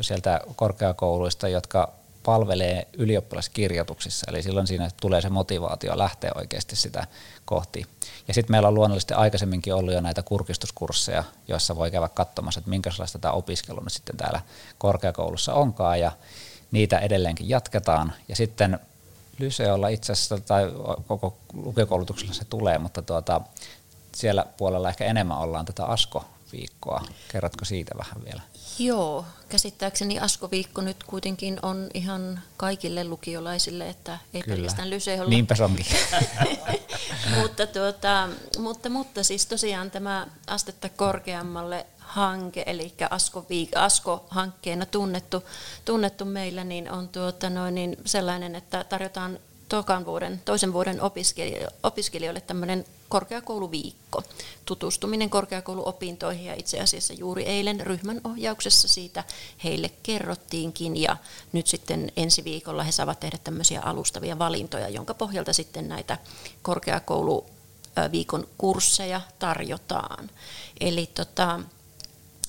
sieltä 0.00 0.40
korkeakouluista, 0.56 1.48
jotka 1.48 1.92
palvelee 2.24 2.88
ylioppilaskirjoituksissa, 2.92 4.26
eli 4.28 4.42
silloin 4.42 4.66
siinä 4.66 4.90
tulee 5.00 5.20
se 5.20 5.28
motivaatio 5.28 5.98
lähteä 5.98 6.30
oikeasti 6.34 6.76
sitä 6.76 7.06
kohti. 7.44 7.86
Ja 8.28 8.34
sitten 8.34 8.52
meillä 8.52 8.68
on 8.68 8.74
luonnollisesti 8.74 9.14
aikaisemminkin 9.14 9.74
ollut 9.74 9.94
jo 9.94 10.00
näitä 10.00 10.22
kurkistuskursseja, 10.22 11.24
joissa 11.48 11.76
voi 11.76 11.90
käydä 11.90 12.08
katsomassa, 12.08 12.58
että 12.58 12.70
minkälaista 12.70 13.18
tämä 13.18 13.32
opiskelu 13.32 13.80
nyt 13.80 13.92
sitten 13.92 14.16
täällä 14.16 14.40
korkeakoulussa 14.78 15.54
onkaan, 15.54 16.00
ja 16.00 16.12
niitä 16.70 16.98
edelleenkin 16.98 17.48
jatketaan. 17.48 18.12
Ja 18.28 18.36
sitten 18.36 18.78
Lyseolla 19.38 19.88
itse 19.88 20.12
asiassa, 20.12 20.38
tai 20.38 20.64
koko 21.06 21.36
lukiokoulutuksella 21.52 22.34
se 22.34 22.44
tulee, 22.44 22.78
mutta 22.78 23.02
tuota, 23.02 23.40
siellä 24.14 24.46
puolella 24.56 24.88
ehkä 24.88 25.04
enemmän 25.04 25.38
ollaan 25.38 25.64
tätä 25.64 25.84
ASKO-viikkoa. 26.54 27.02
Kerrotko 27.28 27.64
siitä 27.64 27.94
vähän 27.98 28.24
vielä? 28.24 28.42
Joo, 28.78 29.24
käsittääkseni 29.48 30.18
Asko-viikko 30.18 30.82
nyt 30.82 31.04
kuitenkin 31.04 31.58
on 31.62 31.90
ihan 31.94 32.40
kaikille 32.56 33.04
lukiolaisille, 33.04 33.88
että 33.88 34.18
ei 34.34 34.42
Kyllä. 34.42 34.56
pelkästään 34.56 34.90
Lyseolla. 34.90 35.30
Niinpä 35.30 35.54
se 35.54 35.64
onkin. 35.64 35.86
mutta, 37.40 37.66
tuota, 37.66 38.28
mutta, 38.58 38.90
mutta 38.90 39.24
siis 39.24 39.46
tosiaan 39.46 39.90
tämä 39.90 40.26
astetta 40.46 40.88
korkeammalle 40.88 41.86
hanke, 41.98 42.62
eli 42.66 42.94
Asko, 43.10 43.46
Asko-hankkeena 43.74 44.86
tunnettu, 44.86 45.44
tunnettu 45.84 46.24
meillä, 46.24 46.64
niin 46.64 46.90
on 46.90 47.08
tuota 47.08 47.50
noin, 47.50 47.74
niin 47.74 47.96
sellainen, 48.04 48.54
että 48.54 48.84
tarjotaan 48.84 49.38
tokan 49.68 50.06
vuoden, 50.06 50.42
toisen 50.44 50.72
vuoden 50.72 50.98
opiskelijoille 51.82 52.40
tämmöinen 52.40 52.84
korkeakouluviikko, 53.08 54.22
tutustuminen 54.64 55.30
korkeakouluopintoihin 55.30 56.44
ja 56.44 56.54
itse 56.54 56.80
asiassa 56.80 57.12
juuri 57.12 57.42
eilen 57.42 57.80
ryhmän 57.80 58.20
ohjauksessa 58.24 58.88
siitä 58.88 59.24
heille 59.64 59.90
kerrottiinkin 60.02 60.96
ja 60.96 61.16
nyt 61.52 61.66
sitten 61.66 62.12
ensi 62.16 62.44
viikolla 62.44 62.82
he 62.82 62.92
saavat 62.92 63.20
tehdä 63.20 63.38
tämmöisiä 63.44 63.80
alustavia 63.80 64.38
valintoja, 64.38 64.88
jonka 64.88 65.14
pohjalta 65.14 65.52
sitten 65.52 65.88
näitä 65.88 66.18
korkeakouluviikon 66.62 68.48
kursseja 68.58 69.20
tarjotaan. 69.38 70.30
Eli, 70.80 71.06
tota, 71.14 71.60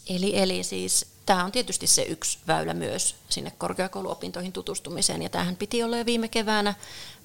eli, 0.09 0.39
eli 0.39 0.63
siis 0.63 1.14
tämä 1.25 1.43
on 1.43 1.51
tietysti 1.51 1.87
se 1.87 2.01
yksi 2.01 2.37
väylä 2.47 2.73
myös 2.73 3.15
sinne 3.29 3.51
korkeakouluopintoihin 3.57 4.51
tutustumiseen, 4.51 5.21
ja 5.21 5.29
tämähän 5.29 5.55
piti 5.55 5.83
olla 5.83 5.97
jo 5.97 6.05
viime 6.05 6.27
keväänä, 6.27 6.73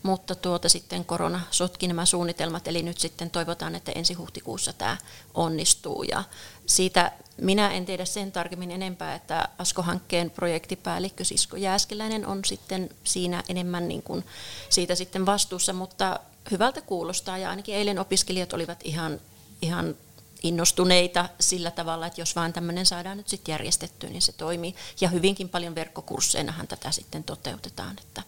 mutta 0.03 0.35
tuota 0.35 0.69
sitten 0.69 1.05
korona 1.05 1.41
sotki 1.51 1.89
nämä 1.89 2.07
suunnitelmat, 2.07 2.69
eli 2.69 2.83
nyt 2.83 2.99
sitten 2.99 3.31
toivotaan, 3.31 3.75
että 3.75 3.93
ensi 3.95 4.15
huhtikuussa 4.15 4.73
tämä 4.73 4.97
onnistuu, 5.35 6.03
ja 6.03 6.25
siitä 6.67 7.13
minä 7.41 7.71
en 7.71 7.87
tiedä 7.87 8.05
sen 8.05 8.33
tarkemmin 8.33 8.71
enempää, 8.71 9.15
että 9.15 9.49
Asko-hankkeen 9.59 10.31
projektipäällikkö 10.31 11.25
Sisko 11.25 11.57
Jääskeläinen 11.57 12.27
on 12.27 12.45
sitten 12.45 12.91
siinä 13.05 13.43
enemmän 13.49 13.89
niin 13.89 14.03
kuin 14.03 14.25
siitä 14.69 14.95
sitten 14.95 15.27
vastuussa, 15.27 15.73
mutta 15.73 16.21
hyvältä 16.51 16.81
kuulostaa, 16.81 17.39
ja 17.39 17.51
ainakin 17.51 17.75
eilen 17.75 17.99
opiskelijat 17.99 18.53
olivat 18.53 18.79
ihan, 18.85 19.21
ihan 19.63 19.95
innostuneita 20.43 21.29
sillä 21.41 21.71
tavalla, 21.71 22.07
että 22.07 22.21
jos 22.21 22.37
vaan 22.37 22.53
tämmöinen 22.53 22.87
saadaan 22.87 23.17
nyt 23.17 23.29
sitten 23.29 23.53
järjestettyä, 23.53 24.11
niin 24.11 24.23
se 24.23 24.33
toimii. 24.33 24.75
Ja 25.01 25.09
hyvinkin 25.09 25.49
paljon 25.49 25.75
verkkokursseinahan 25.75 26.69
tätä 26.69 26.91
sitten 26.91 27.25
toteutetaan, 27.25 27.97
että, 28.01 28.23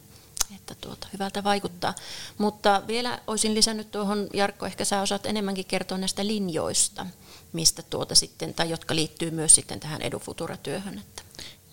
että 0.56 0.74
tuota, 0.74 1.08
hyvältä 1.12 1.44
vaikuttaa. 1.44 1.94
Mutta 2.38 2.82
vielä 2.86 3.20
olisin 3.26 3.54
lisännyt 3.54 3.90
tuohon, 3.90 4.28
Jarkko, 4.34 4.66
ehkä 4.66 4.84
sä 4.84 5.02
osaat 5.02 5.26
enemmänkin 5.26 5.64
kertoa 5.64 5.98
näistä 5.98 6.26
linjoista, 6.26 7.06
mistä 7.52 7.82
tuota 7.82 8.14
sitten, 8.14 8.54
tai 8.54 8.70
jotka 8.70 8.94
liittyy 8.94 9.30
myös 9.30 9.54
sitten 9.54 9.80
tähän 9.80 10.02
Edufutura-työhön. 10.02 10.98
Että. 10.98 11.22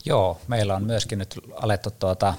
Joo, 0.05 0.41
meillä 0.47 0.75
on 0.75 0.83
myöskin 0.83 1.19
nyt 1.19 1.39
alettu 1.53 1.91
tuota, 1.91 2.33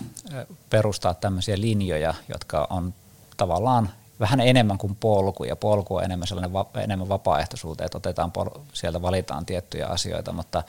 perustaa 0.71 1.15
tämmöisiä 1.15 1.61
linjoja, 1.61 2.15
jotka 2.29 2.67
on 2.71 2.95
tavallaan 3.37 3.93
vähän 4.21 4.41
enemmän 4.41 4.79
kuin 4.79 4.97
polku, 4.97 5.45
ja 5.45 5.57
polku 5.57 5.97
on 5.97 6.05
enemmän, 6.05 6.29
sellainen 6.29 6.53
va, 6.53 6.71
enemmän 6.85 7.09
vapaaehtoisuuteen, 7.09 7.87
että 7.87 7.99
otetaan 7.99 8.33
pol, 8.33 8.49
sieltä 8.73 9.03
valitaan 9.03 9.47
tiettyjä 9.47 9.87
asioita, 9.87 10.33
mutta 10.33 10.63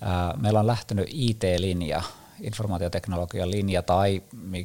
ää, 0.00 0.34
meillä 0.36 0.60
on 0.60 0.66
lähtenyt 0.66 1.08
IT-linja, 1.10 2.02
informaatioteknologian 2.40 3.50
linja 3.50 3.82
tai 3.82 4.22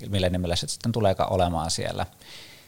millä 0.10 0.30
nimellä 0.30 0.56
se 0.56 0.68
sitten 0.68 0.92
tuleekaan 0.92 1.34
olemaan 1.34 1.72
siellä. 1.72 2.06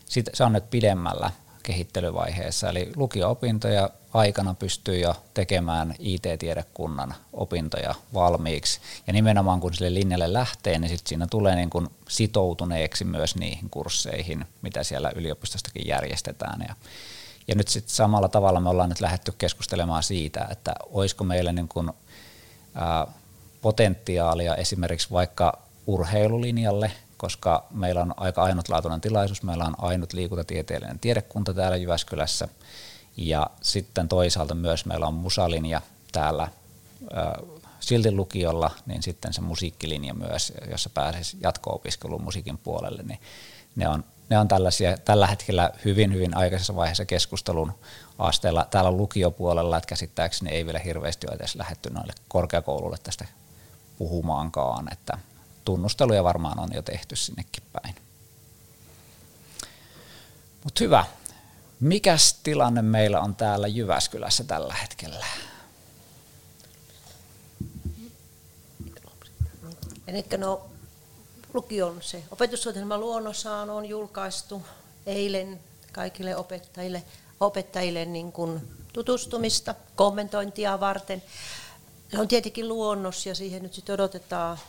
Sitten 0.06 0.36
se 0.36 0.44
on 0.44 0.54
nyt 0.54 0.70
pidemmällä 0.70 1.32
kehittelyvaiheessa, 1.64 2.70
eli 2.70 2.92
lukio-opintoja 2.96 3.90
aikana 4.14 4.54
pystyy 4.54 5.00
jo 5.00 5.16
tekemään 5.34 5.96
IT-tiedekunnan 6.00 7.14
opintoja 7.34 7.96
valmiiksi. 8.14 8.80
Ja 9.08 9.14
nimenomaan 9.14 9.60
kun 9.60 9.74
sille 9.74 9.94
linjalle 9.94 10.34
lähtee, 10.34 10.80
niin 10.80 10.90
sit 10.90 11.08
siinä 11.08 11.28
tulee 11.28 11.56
niin 11.56 11.70
kuin 11.70 11.88
sitoutuneeksi 12.10 13.06
myös 13.06 13.36
niihin 13.36 13.70
kursseihin, 13.70 14.46
mitä 14.62 14.84
siellä 14.84 15.12
yliopistostakin 15.16 15.88
järjestetään. 15.88 16.66
Ja, 16.68 16.76
ja 17.48 17.56
nyt 17.56 17.68
sitten 17.68 17.96
samalla 17.96 18.30
tavalla 18.30 18.60
me 18.60 18.70
ollaan 18.70 18.90
nyt 18.90 19.02
lähdetty 19.02 19.34
keskustelemaan 19.38 20.04
siitä, 20.04 20.48
että 20.52 20.74
olisiko 20.90 21.24
meillä 21.24 21.52
niin 21.52 21.68
kuin, 21.68 21.90
ää, 22.76 23.08
potentiaalia 23.62 24.56
esimerkiksi 24.56 25.12
vaikka 25.12 25.62
urheilulinjalle, 25.88 26.92
koska 27.18 27.66
meillä 27.72 28.02
on 28.02 28.14
aika 28.18 28.44
ainutlaatuinen 28.44 29.02
tilaisuus, 29.02 29.44
meillä 29.44 29.66
on 29.66 29.76
ainut 29.78 30.14
liikuntatieteellinen 30.14 31.00
tiedekunta 31.00 31.54
täällä 31.54 31.78
Jyväskylässä, 31.78 32.48
ja 33.18 33.48
sitten 33.62 34.08
toisaalta 34.08 34.56
myös 34.56 34.86
meillä 34.86 35.08
on 35.08 35.14
musalinja 35.14 35.82
täällä 36.12 36.48
Siltin 37.80 38.16
lukiolla, 38.16 38.72
niin 38.86 39.04
sitten 39.04 39.34
se 39.34 39.42
musiikkilinja 39.42 40.14
myös, 40.14 40.54
jossa 40.72 40.90
pääsisi 40.90 41.38
jatko-opiskeluun 41.42 42.24
musiikin 42.24 42.58
puolelle, 42.58 43.04
niin 43.04 43.20
ne 43.76 43.90
on, 43.90 44.04
ne 44.30 44.40
on 44.40 44.48
tällaisia, 44.48 44.98
tällä 44.98 45.28
hetkellä 45.28 45.72
hyvin, 45.86 46.14
hyvin 46.14 46.38
aikaisessa 46.38 46.76
vaiheessa 46.76 47.06
keskustelun 47.06 47.74
asteella 48.20 48.68
täällä 48.72 48.92
lukiopuolella, 48.92 49.78
että 49.78 49.88
käsittääkseni 49.88 50.52
ei 50.52 50.66
vielä 50.66 50.80
hirveästi 50.80 51.28
ole 51.28 51.36
edes 51.36 51.56
lähetty 51.56 51.90
noille 51.90 52.14
korkeakoululle 52.28 52.98
tästä 53.04 53.26
puhumaankaan, 53.98 54.94
että 54.94 55.18
tunnusteluja 55.66 56.24
varmaan 56.24 56.60
on 56.60 56.70
jo 56.74 56.82
tehty 56.82 57.16
sinnekin 57.16 57.64
päin. 57.74 57.96
Mutta 60.64 60.84
hyvä. 60.84 61.06
Mikäs 61.82 62.34
tilanne 62.44 62.82
meillä 62.82 63.22
on 63.22 63.36
täällä 63.36 63.68
Jyväskylässä 63.68 64.44
tällä 64.44 64.74
hetkellä? 64.74 65.26
Eli 70.08 70.26
no, 70.38 70.66
lukion 71.54 71.98
se 72.02 72.24
opetussuunnitelma 72.32 72.98
luonnossaan 72.98 73.70
on 73.70 73.86
julkaistu 73.86 74.62
eilen 75.06 75.60
kaikille 75.92 76.36
opettajille, 76.36 77.04
opettajille 77.40 78.06
niin 78.06 78.32
kuin 78.32 78.68
tutustumista, 78.94 79.76
kommentointia 79.96 80.80
varten. 80.80 81.24
Se 82.12 82.20
on 82.20 82.28
tietenkin 82.28 82.68
luonnos 82.68 83.26
ja 83.26 83.36
siihen 83.36 83.64
nyt 83.64 83.74
sitten 83.74 83.94
odotetaan 83.94 84.60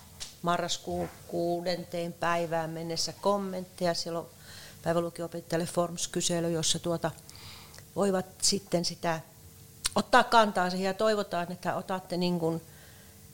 marraskuun 0.43 1.09
kuudenteen 1.29 2.13
päivään 2.13 2.71
mennessä 2.71 3.13
kommentteja. 3.21 3.95
Siellä 3.95 4.19
on 4.19 4.27
päivälukiopettajalle 4.83 5.67
Forms-kysely, 5.67 6.51
jossa 6.51 6.79
tuota, 6.79 7.11
voivat 7.97 8.27
sitten 8.43 8.85
sitä 8.85 9.21
ottaa 9.95 10.25
kantaa 10.25 10.71
siihen 10.71 10.87
ja 10.87 10.95
toivotaan, 10.95 11.53
että 11.53 11.75
otatte 11.75 12.17
niin 12.17 12.39
kuin 12.39 12.63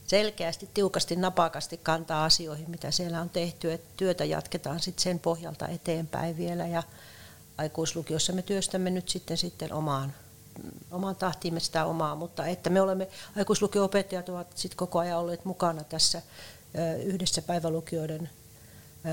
selkeästi, 0.07 0.69
tiukasti, 0.75 1.17
napakasti 1.17 1.77
kantaa 1.77 2.25
asioihin, 2.25 2.71
mitä 2.71 2.91
siellä 2.91 3.21
on 3.21 3.31
tehty, 3.31 3.73
että 3.73 3.89
työtä 3.97 4.25
jatketaan 4.25 4.81
sitten 4.81 5.03
sen 5.03 5.19
pohjalta 5.19 5.69
eteenpäin 5.69 6.37
vielä. 6.37 6.67
Ja 6.67 6.83
aikuislukiossa 7.59 8.33
me 8.33 8.43
työstämme 8.43 8.91
nyt 8.91 9.09
sitten, 9.09 9.37
sitten 9.37 9.73
omaan, 9.73 10.15
omaan 10.91 11.17
tahtiimme 11.17 11.61
sitä 11.61 11.85
omaa, 11.85 12.15
mutta 12.15 12.47
että 12.47 12.71
me 12.71 12.81
olemme, 12.81 13.09
aikuislukio-opettajat 13.37 14.29
ovat 14.29 14.47
sitten 14.55 14.77
koko 14.77 14.99
ajan 14.99 15.19
olleet 15.19 15.45
mukana 15.45 15.85
tässä 15.85 16.23
yhdessä 17.05 17.43
päivälukioiden 17.43 18.31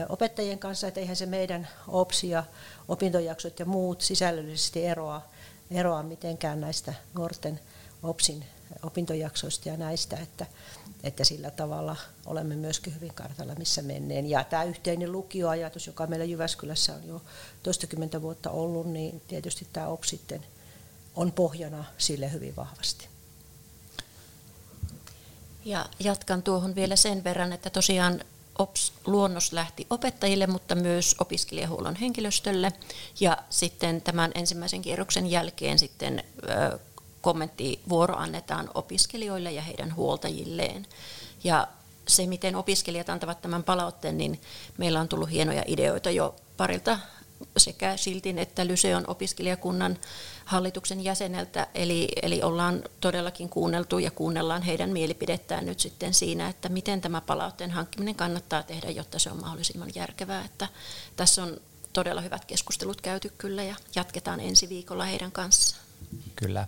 opettajien 0.10 0.60
kanssa, 0.60 0.88
että 0.88 1.00
eihän 1.00 1.16
se 1.16 1.26
meidän 1.26 1.68
OPSI 1.88 2.30
ja 2.30 2.44
opintojaksot 2.88 3.60
ja 3.60 3.66
muut 3.66 4.02
sisällöllisesti 4.02 4.86
eroa, 4.86 5.22
eroa 5.72 6.04
mitenkään 6.04 6.62
näistä 6.62 6.94
nuorten 7.14 7.60
OPSin 8.04 8.46
opintojaksoista 8.84 9.70
ja 9.70 9.78
näistä, 9.78 10.18
että, 10.18 10.46
että 11.04 11.24
sillä 11.24 11.52
tavalla 11.52 11.96
olemme 12.26 12.56
myöskin 12.56 12.96
hyvin 12.96 13.14
kartalla, 13.14 13.56
missä 13.56 13.82
menneen. 13.82 14.30
Ja 14.30 14.44
tämä 14.44 14.64
yhteinen 14.64 15.12
lukioajatus, 15.12 15.88
joka 15.88 16.08
meillä 16.08 16.26
Jyväskylässä 16.26 16.96
on 16.96 17.08
jo 17.08 17.22
toistakymmentä 17.64 18.22
vuotta 18.22 18.50
ollut, 18.50 18.88
niin 18.88 19.22
tietysti 19.28 19.68
tämä 19.74 19.88
OPS 19.88 20.10
sitten 20.10 20.46
on 21.16 21.32
pohjana 21.32 21.86
sille 21.98 22.32
hyvin 22.32 22.56
vahvasti. 22.56 23.08
Ja 25.66 25.86
jatkan 26.00 26.44
tuohon 26.44 26.76
vielä 26.76 26.96
sen 26.96 27.24
verran, 27.24 27.54
että 27.54 27.70
tosiaan 27.70 28.22
OPS-luonnos 28.60 29.54
lähti 29.54 29.88
opettajille, 29.90 30.48
mutta 30.48 30.76
myös 30.76 31.16
opiskelijahuollon 31.20 31.96
henkilöstölle. 31.96 32.74
Ja 33.20 33.38
sitten 33.50 34.02
tämän 34.02 34.32
ensimmäisen 34.36 34.82
kierroksen 34.82 35.28
jälkeen 35.28 35.80
sitten 35.80 36.24
kommenttivuoro 37.22 38.16
annetaan 38.16 38.70
opiskelijoille 38.74 39.52
ja 39.52 39.62
heidän 39.62 39.96
huoltajilleen. 39.96 40.88
Ja 41.44 41.68
se, 42.08 42.28
miten 42.28 42.56
opiskelijat 42.56 43.10
antavat 43.10 43.42
tämän 43.42 43.64
palautteen, 43.64 44.18
niin 44.18 44.42
meillä 44.78 45.00
on 45.00 45.08
tullut 45.08 45.32
hienoja 45.32 45.64
ideoita 45.68 46.12
jo 46.12 46.36
parilta 46.58 47.00
sekä 47.58 47.98
Siltin 47.98 48.40
että 48.40 48.68
Lyseon 48.68 49.04
opiskelijakunnan 49.08 49.98
hallituksen 50.46 51.04
jäseneltä, 51.04 51.68
eli, 51.76 52.08
eli 52.22 52.42
ollaan 52.42 52.84
todellakin 53.02 53.50
kuunneltu 53.50 54.00
ja 54.00 54.12
kuunnellaan 54.12 54.62
heidän 54.62 54.90
mielipidettään 54.90 55.66
nyt 55.66 55.80
sitten 55.80 56.14
siinä, 56.14 56.48
että 56.48 56.70
miten 56.70 57.02
tämä 57.02 57.22
palautteen 57.22 57.72
hankkiminen 57.72 58.16
kannattaa 58.16 58.64
tehdä, 58.64 58.90
jotta 58.90 59.20
se 59.20 59.32
on 59.32 59.40
mahdollisimman 59.40 59.92
järkevää. 59.96 60.46
Että 60.46 60.68
tässä 61.16 61.44
on 61.44 61.58
todella 61.94 62.22
hyvät 62.22 62.46
keskustelut 62.46 63.02
käyty 63.02 63.32
kyllä 63.38 63.64
ja 63.64 63.76
jatketaan 63.96 64.40
ensi 64.40 64.70
viikolla 64.70 65.06
heidän 65.06 65.32
kanssaan. 65.32 65.86
Kyllä. 66.36 66.68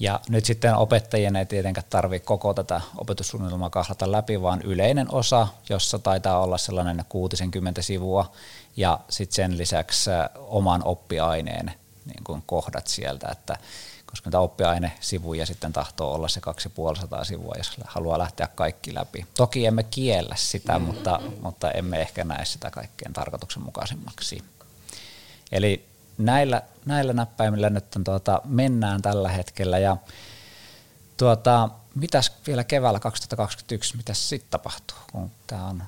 Ja 0.00 0.20
nyt 0.28 0.44
sitten 0.44 0.74
opettajien 0.74 1.36
ei 1.36 1.46
tietenkään 1.46 1.86
tarvitse 1.90 2.26
koko 2.26 2.54
tätä 2.54 2.80
opetussuunnitelmaa 2.96 3.70
kahlata 3.70 4.12
läpi, 4.12 4.42
vaan 4.42 4.62
yleinen 4.62 5.14
osa, 5.14 5.48
jossa 5.68 5.98
taitaa 5.98 6.40
olla 6.40 6.58
sellainen 6.58 7.04
60 7.08 7.82
sivua, 7.82 8.32
ja 8.76 9.00
sitten 9.08 9.34
sen 9.34 9.58
lisäksi 9.58 10.10
oman 10.36 10.84
oppiaineen 10.84 11.72
niin 12.06 12.24
kuin 12.24 12.42
kohdat 12.46 12.86
sieltä, 12.86 13.28
että 13.32 13.56
koska 14.06 14.28
niitä 14.28 14.40
oppiainesivuja 14.40 15.46
sitten 15.46 15.72
tahtoo 15.72 16.14
olla 16.14 16.28
se 16.28 16.40
2500 16.40 17.24
sivua, 17.24 17.54
jos 17.56 17.76
haluaa 17.84 18.18
lähteä 18.18 18.46
kaikki 18.46 18.94
läpi. 18.94 19.26
Toki 19.34 19.66
emme 19.66 19.82
kiellä 19.82 20.34
sitä, 20.38 20.78
mutta, 20.78 21.20
mutta 21.40 21.70
emme 21.70 22.00
ehkä 22.00 22.24
näe 22.24 22.44
sitä 22.44 22.70
kaikkein 22.70 23.12
tarkoituksenmukaisemmaksi. 23.12 24.42
Eli 25.52 25.89
näillä, 26.24 26.62
näillä 26.86 27.12
näppäimillä 27.12 27.70
nyt 27.70 27.96
on, 27.96 28.04
tuota, 28.04 28.42
mennään 28.44 29.02
tällä 29.02 29.28
hetkellä 29.28 29.78
ja 29.78 29.96
tuota, 31.16 31.68
mitäs 31.94 32.32
vielä 32.46 32.64
keväällä 32.64 33.00
2021, 33.00 33.96
mitä 33.96 34.14
sitten 34.14 34.50
tapahtuu, 34.50 34.96
kun 35.12 35.30
tämä 35.46 35.66
on 35.66 35.82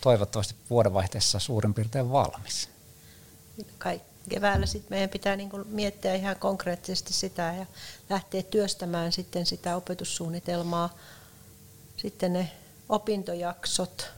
toivottavasti 0.00 0.54
vuodenvaihteessa 0.70 1.38
suurin 1.38 1.74
piirtein 1.74 2.12
valmis? 2.12 2.68
Kai 3.78 4.00
keväällä 4.28 4.66
sitten 4.66 4.90
meidän 4.90 5.10
pitää 5.10 5.36
niin 5.36 5.50
miettiä 5.68 6.14
ihan 6.14 6.36
konkreettisesti 6.36 7.12
sitä 7.12 7.54
ja 7.58 7.66
lähteä 8.10 8.42
työstämään 8.42 9.12
sitten 9.12 9.46
sitä 9.46 9.76
opetussuunnitelmaa, 9.76 10.94
sitten 11.96 12.32
ne 12.32 12.52
opintojaksot, 12.88 14.10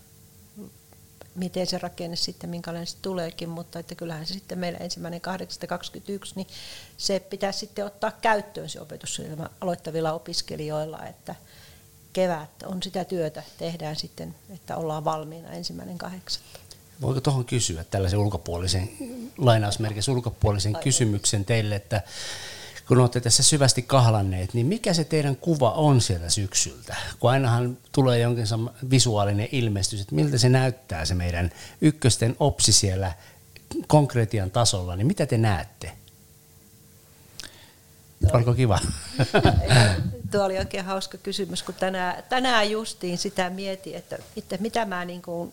miten 1.34 1.66
se 1.66 1.78
rakenne 1.78 2.16
sitten, 2.16 2.50
minkälainen 2.50 2.86
se 2.86 2.96
tuleekin, 3.02 3.48
mutta 3.48 3.78
että 3.78 3.94
kyllähän 3.94 4.26
se 4.26 4.34
sitten 4.34 4.58
meillä 4.58 4.78
ensimmäinen 4.78 5.20
821, 5.20 6.32
niin 6.36 6.46
se 6.96 7.20
pitää 7.20 7.52
sitten 7.52 7.86
ottaa 7.86 8.10
käyttöön 8.10 8.68
se 8.68 8.80
opetussuunnitelma 8.80 9.50
aloittavilla 9.60 10.12
opiskelijoilla, 10.12 11.06
että 11.06 11.34
kevät 12.12 12.62
on 12.64 12.82
sitä 12.82 13.04
työtä, 13.04 13.42
tehdään 13.58 13.96
sitten, 13.96 14.34
että 14.50 14.76
ollaan 14.76 15.04
valmiina 15.04 15.50
ensimmäinen 15.50 15.98
kahdeksatta. 15.98 16.58
Voiko 17.00 17.20
tuohon 17.20 17.44
kysyä 17.44 17.84
tällaisen 17.84 18.18
ulkopuolisen, 18.18 18.90
lainausmerkissä 19.38 20.12
ulkopuolisen 20.12 20.70
Aivan. 20.70 20.84
kysymyksen 20.84 21.44
teille, 21.44 21.76
että 21.76 22.02
kun 22.88 22.98
olette 22.98 23.20
tässä 23.20 23.42
syvästi 23.42 23.82
kahlanneet, 23.82 24.54
niin 24.54 24.66
mikä 24.66 24.94
se 24.94 25.04
teidän 25.04 25.36
kuva 25.36 25.70
on 25.70 26.00
sieltä 26.00 26.30
syksyltä? 26.30 26.96
Kun 27.20 27.30
ainahan 27.30 27.78
tulee 27.92 28.18
jonkin 28.18 28.46
visuaalinen 28.90 29.48
ilmestys, 29.52 30.00
että 30.00 30.14
miltä 30.14 30.38
se 30.38 30.48
näyttää 30.48 31.04
se 31.04 31.14
meidän 31.14 31.50
ykkösten 31.80 32.36
opsi 32.38 32.72
siellä 32.72 33.12
konkretian 33.86 34.50
tasolla, 34.50 34.96
niin 34.96 35.06
mitä 35.06 35.26
te 35.26 35.38
näette? 35.38 35.92
No. 38.20 38.30
Oliko 38.32 38.54
kiva? 38.54 38.78
Tuo 40.32 40.44
oli 40.44 40.58
oikein 40.58 40.84
hauska 40.84 41.18
kysymys, 41.18 41.62
kun 41.62 41.74
tänään, 41.74 42.22
tänään 42.28 42.70
justiin 42.70 43.18
sitä 43.18 43.50
mietin, 43.50 43.94
että, 43.94 44.18
että 44.36 44.56
mitä 44.60 44.84
mä 44.84 45.04
niin 45.04 45.22
kuin 45.22 45.52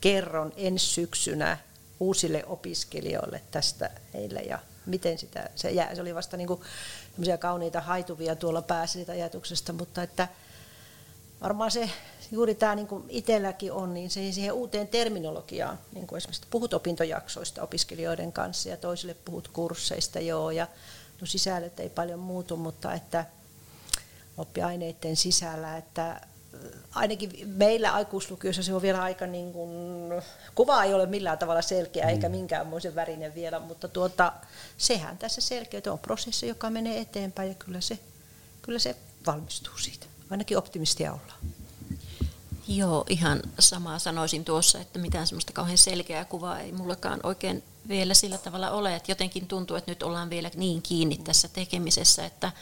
kerron 0.00 0.52
ensi 0.56 0.86
syksynä 0.86 1.58
uusille 2.00 2.44
opiskelijoille 2.46 3.42
tästä 3.50 3.90
heille 4.14 4.40
ja 4.40 4.58
miten 4.86 5.18
sitä, 5.18 5.50
se, 5.54 5.70
jää, 5.70 5.94
se 5.94 6.00
oli 6.00 6.14
vasta 6.14 6.36
niin 6.36 6.46
kuin 6.46 6.60
kauniita 7.38 7.80
haituvia 7.80 8.36
tuolla 8.36 8.62
päässä 8.62 8.92
siitä 8.92 9.12
ajatuksesta, 9.12 9.72
mutta 9.72 10.02
että 10.02 10.28
varmaan 11.40 11.70
se 11.70 11.90
juuri 12.32 12.54
tämä 12.54 12.74
niin 12.74 12.86
kuin 12.86 13.04
itselläkin 13.08 13.72
on, 13.72 13.94
niin 13.94 14.10
se 14.10 14.32
siihen 14.32 14.52
uuteen 14.52 14.88
terminologiaan, 14.88 15.78
niin 15.92 16.06
kuin 16.06 16.16
esimerkiksi 16.16 16.46
puhut 16.50 16.74
opintojaksoista 16.74 17.62
opiskelijoiden 17.62 18.32
kanssa 18.32 18.68
ja 18.68 18.76
toisille 18.76 19.14
puhut 19.24 19.48
kursseista 19.48 20.20
joo 20.20 20.50
ja 20.50 20.66
no 21.20 21.26
sisällöt 21.26 21.80
ei 21.80 21.88
paljon 21.88 22.18
muutu, 22.18 22.56
mutta 22.56 22.94
että 22.94 23.24
oppiaineiden 24.36 25.16
sisällä, 25.16 25.76
että 25.76 26.20
ainakin 26.94 27.48
meillä 27.48 27.92
aikuislukiossa 27.92 28.62
se 28.62 28.74
on 28.74 28.82
vielä 28.82 29.02
aika 29.02 29.26
niin 29.26 29.52
kuin, 29.52 29.70
kuva 30.54 30.84
ei 30.84 30.94
ole 30.94 31.06
millään 31.06 31.38
tavalla 31.38 31.62
selkeä 31.62 32.08
eikä 32.08 32.28
mm. 32.28 32.34
minkäänmoisen 32.34 32.94
värinen 32.94 33.34
vielä, 33.34 33.58
mutta 33.58 33.88
tuota, 33.88 34.32
sehän 34.78 35.18
tässä 35.18 35.40
selkeä 35.40 35.80
on 35.90 35.98
prosessi, 35.98 36.48
joka 36.48 36.70
menee 36.70 37.00
eteenpäin 37.00 37.48
ja 37.48 37.54
kyllä 37.54 37.80
se, 37.80 37.98
kyllä 38.62 38.78
se 38.78 38.96
valmistuu 39.26 39.78
siitä. 39.78 40.06
Ainakin 40.30 40.58
optimistia 40.58 41.12
ollaan. 41.12 41.38
Joo, 42.68 43.04
ihan 43.08 43.42
samaa 43.58 43.98
sanoisin 43.98 44.44
tuossa, 44.44 44.80
että 44.80 44.98
mitään 44.98 45.26
semmoista 45.26 45.52
kauhean 45.52 45.78
selkeää 45.78 46.24
kuvaa 46.24 46.60
ei 46.60 46.72
mullakaan 46.72 47.20
oikein 47.22 47.62
vielä 47.88 48.14
sillä 48.14 48.38
tavalla 48.38 48.70
ole, 48.70 48.96
että 48.96 49.12
jotenkin 49.12 49.46
tuntuu, 49.46 49.76
että 49.76 49.90
nyt 49.90 50.02
ollaan 50.02 50.30
vielä 50.30 50.50
niin 50.54 50.82
kiinni 50.82 51.18
tässä 51.18 51.48
tekemisessä, 51.48 52.24
että 52.24 52.52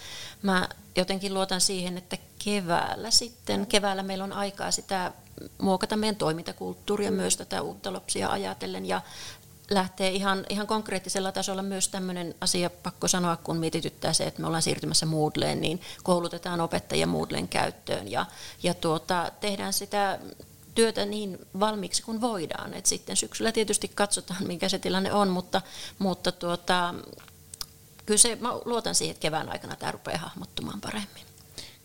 mä 0.43 0.69
jotenkin 0.97 1.35
luotan 1.35 1.61
siihen, 1.61 1.99
että 1.99 2.17
keväällä 2.45 3.11
sitten, 3.11 3.67
keväällä 3.67 4.03
meillä 4.03 4.25
on 4.25 4.33
aikaa 4.33 4.71
sitä 4.71 5.13
muokata 5.59 5.97
meidän 5.97 6.17
toimintakulttuuria 6.17 7.11
myös 7.11 7.37
tätä 7.37 7.63
uutta 7.63 7.93
lapsia 7.93 8.29
ajatellen 8.29 8.87
ja 8.87 9.01
lähtee 9.71 10.11
ihan, 10.11 10.45
ihan 10.49 10.67
konkreettisella 10.67 11.33
tasolla 11.33 11.63
myös 11.63 11.89
tämmöinen 11.89 12.35
asia, 12.41 12.71
pakko 12.71 13.09
sanoa, 13.09 13.37
kun 13.37 13.57
mietityttää 13.57 14.13
se, 14.13 14.25
että 14.25 14.41
me 14.41 14.47
ollaan 14.47 14.63
siirtymässä 14.63 15.07
Moodleen, 15.07 15.61
niin 15.61 15.81
koulutetaan 16.03 16.61
opettajia 16.61 17.07
Moodlen 17.07 17.49
käyttöön 17.49 18.11
ja, 18.11 18.27
ja 18.63 18.75
tuota, 18.75 19.33
tehdään 19.41 19.73
sitä 19.73 20.19
työtä 20.75 21.05
niin 21.05 21.39
valmiiksi 21.61 22.03
kuin 22.03 22.21
voidaan. 22.21 22.75
Et 22.75 22.87
sitten 22.87 23.17
syksyllä 23.17 23.53
tietysti 23.53 23.89
katsotaan, 23.89 24.47
mikä 24.47 24.69
se 24.69 24.79
tilanne 24.79 25.13
on, 25.13 25.29
mutta, 25.29 25.63
mutta 25.99 26.33
tuota, 26.33 26.95
kyllä 28.07 28.19
se, 28.19 28.37
mä 28.41 28.49
luotan 28.65 28.95
siihen, 28.95 29.11
että 29.11 29.23
kevään 29.23 29.53
aikana 29.53 29.77
tämä 29.77 29.93
rupeaa 29.93 30.19
hahmottumaan 30.19 30.81
paremmin. 30.81 31.32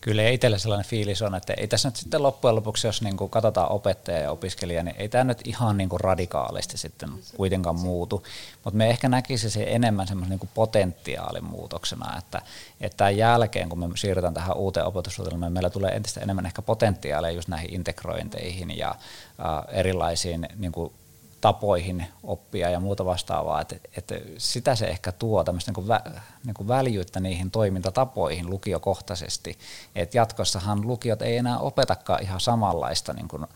Kyllä 0.00 0.28
itsellä 0.28 0.58
sellainen 0.58 0.86
fiilis 0.90 1.22
on, 1.22 1.34
että 1.34 1.52
ei 1.52 1.68
tässä 1.68 1.88
nyt 1.88 1.96
sitten 1.96 2.22
loppujen 2.22 2.56
lopuksi, 2.56 2.86
jos 2.86 3.02
niin 3.02 3.16
kuin 3.16 3.30
katsotaan 3.30 3.72
opettaja 3.72 4.18
ja 4.18 4.30
opiskelija, 4.30 4.82
niin 4.82 4.96
ei 4.98 5.08
tämä 5.08 5.24
nyt 5.24 5.40
ihan 5.44 5.76
niin 5.76 5.88
kuin 5.88 6.00
radikaalisti 6.00 6.78
sitten 6.78 7.10
kuitenkaan 7.36 7.80
muutu, 7.80 8.22
mutta 8.64 8.78
me 8.78 8.90
ehkä 8.90 9.08
näkisi 9.08 9.50
se 9.50 9.64
enemmän 9.68 10.06
semmoisen 10.06 10.30
niin 10.30 10.38
kuin 10.38 10.50
potentiaalin 10.54 11.44
muutoksena, 11.44 12.18
että, 12.18 12.42
että 12.80 12.96
tämän 12.96 13.16
jälkeen, 13.16 13.68
kun 13.68 13.78
me 13.78 13.88
siirrytään 13.96 14.34
tähän 14.34 14.56
uuteen 14.56 14.86
opetussuunnitelmaan, 14.86 15.52
meillä 15.52 15.70
tulee 15.70 15.92
entistä 15.92 16.20
enemmän 16.20 16.46
ehkä 16.46 16.62
potentiaalia 16.62 17.30
just 17.30 17.48
näihin 17.48 17.74
integrointeihin 17.74 18.78
ja 18.78 18.88
äh, 18.90 19.78
erilaisiin 19.78 20.48
niin 20.56 20.72
kuin 20.72 20.92
tapoihin 21.40 22.06
oppia 22.22 22.70
ja 22.70 22.80
muuta 22.80 23.04
vastaavaa, 23.04 23.60
että, 23.60 23.76
että 23.96 24.14
sitä 24.38 24.74
se 24.74 24.86
ehkä 24.86 25.12
tuo 25.12 25.44
tämmöistä 25.44 25.72
niin 25.76 25.88
vä, 25.88 26.00
niin 26.46 26.68
väljyyttä 26.68 27.20
niihin 27.20 27.50
toimintatapoihin 27.50 28.50
lukiokohtaisesti, 28.50 29.58
että 29.94 30.16
jatkossahan 30.16 30.86
lukiot 30.86 31.22
ei 31.22 31.36
enää 31.36 31.58
opetakaan 31.58 32.22
ihan 32.22 32.40
samanlaista 32.40 33.12
niin 33.12 33.28
kuin 33.28 33.46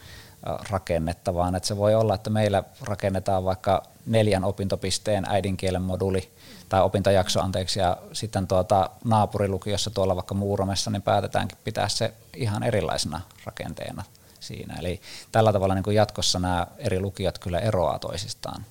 rakennetta, 0.70 1.34
vaan 1.34 1.54
että 1.54 1.66
se 1.66 1.76
voi 1.76 1.94
olla, 1.94 2.14
että 2.14 2.30
meillä 2.30 2.64
rakennetaan 2.80 3.44
vaikka 3.44 3.82
neljän 4.06 4.44
opintopisteen 4.44 5.24
äidinkielen 5.28 5.82
moduli 5.82 6.32
tai 6.68 6.82
opintojakso, 6.82 7.40
anteeksi, 7.40 7.80
ja 7.80 7.96
sitten 8.12 8.46
tuota 8.46 8.90
naapurilukiossa 9.04 9.90
tuolla 9.90 10.16
vaikka 10.16 10.34
Muuromessa, 10.34 10.90
niin 10.90 11.02
päätetäänkin 11.02 11.58
pitää 11.64 11.88
se 11.88 12.14
ihan 12.36 12.62
erilaisena 12.62 13.20
rakenteena 13.44 14.04
siinä. 14.42 14.74
Eli 14.74 15.00
tällä 15.32 15.52
tavalla 15.52 15.74
niin 15.74 15.82
kuin 15.82 15.96
jatkossa 15.96 16.38
nämä 16.38 16.66
eri 16.78 17.00
lukiot 17.00 17.38
kyllä 17.38 17.58
eroaa 17.58 17.98
toisistaan. 17.98 18.64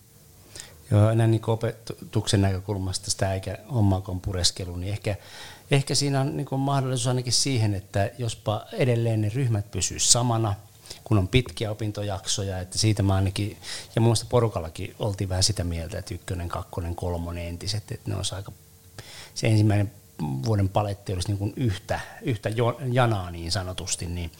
Joo, 0.92 1.14
näin 1.14 1.32
niin 1.32 1.42
opetuksen 1.48 2.42
näkökulmasta 2.42 3.12
sitä 3.12 3.34
eikä 3.34 3.58
omakon 3.68 4.22
pureskelu, 4.22 4.76
niin 4.76 4.94
ehkä, 4.94 5.16
ehkä 5.72 5.96
siinä 5.96 6.22
on 6.22 6.38
niin 6.38 6.48
mahdollisuus 6.58 7.08
ainakin 7.08 7.34
siihen, 7.34 7.76
että 7.76 8.10
jospa 8.18 8.66
edelleen 8.74 9.22
ne 9.22 9.30
ryhmät 9.30 9.72
pysyy 9.72 10.00
samana, 10.00 10.56
kun 11.04 11.18
on 11.18 11.28
pitkiä 11.28 11.72
opintojaksoja, 11.72 12.60
että 12.60 12.78
siitä 12.78 13.04
mä 13.04 13.16
ainakin, 13.16 13.58
ja 13.96 14.02
muista 14.02 14.26
porukallakin 14.30 14.96
oltiin 15.00 15.30
vähän 15.30 15.44
sitä 15.44 15.64
mieltä, 15.64 16.00
että 16.00 16.14
ykkönen, 16.14 16.50
kakkonen, 16.50 16.96
kolmonen 16.96 17.48
entiset, 17.48 17.92
että 17.92 18.10
ne 18.10 18.16
olisi 18.16 18.36
aika, 18.36 18.52
se 19.34 19.48
ensimmäinen 19.48 19.92
vuoden 20.46 20.70
paletti 20.70 21.14
olisi 21.14 21.28
niin 21.28 21.38
kuin 21.38 21.54
yhtä, 21.56 22.00
yhtä 22.22 22.50
janaa 22.92 23.32
niin 23.32 23.52
sanotusti, 23.52 24.06
niin 24.06 24.32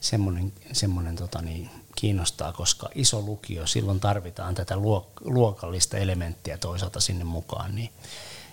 semmoinen, 0.00 0.52
semmoinen 0.72 1.16
tota 1.16 1.42
niin, 1.42 1.70
kiinnostaa, 1.96 2.52
koska 2.52 2.88
iso 2.94 3.20
lukio, 3.20 3.66
silloin 3.66 4.00
tarvitaan 4.00 4.54
tätä 4.54 4.74
luok- 4.74 5.20
luokallista 5.20 5.96
elementtiä 5.96 6.58
toisaalta 6.58 7.00
sinne 7.00 7.24
mukaan, 7.24 7.74
niin 7.74 7.90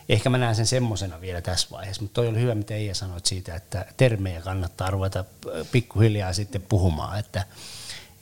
ehkä 0.10 0.30
mä 0.30 0.38
näen 0.38 0.56
sen 0.56 0.68
semmoisena 0.68 1.22
vielä 1.22 1.42
tässä 1.42 1.68
vaiheessa, 1.72 2.02
mutta 2.02 2.14
toi 2.14 2.28
oli 2.28 2.40
hyvä, 2.40 2.56
mitä 2.56 2.74
Eija 2.74 2.96
sanoit 2.96 3.26
siitä, 3.26 3.56
että 3.56 3.86
termejä 3.98 4.42
kannattaa 4.42 4.92
ruveta 4.92 5.26
pikkuhiljaa 5.72 6.34
sitten 6.34 6.62
puhumaan, 6.62 7.20
että, 7.20 7.46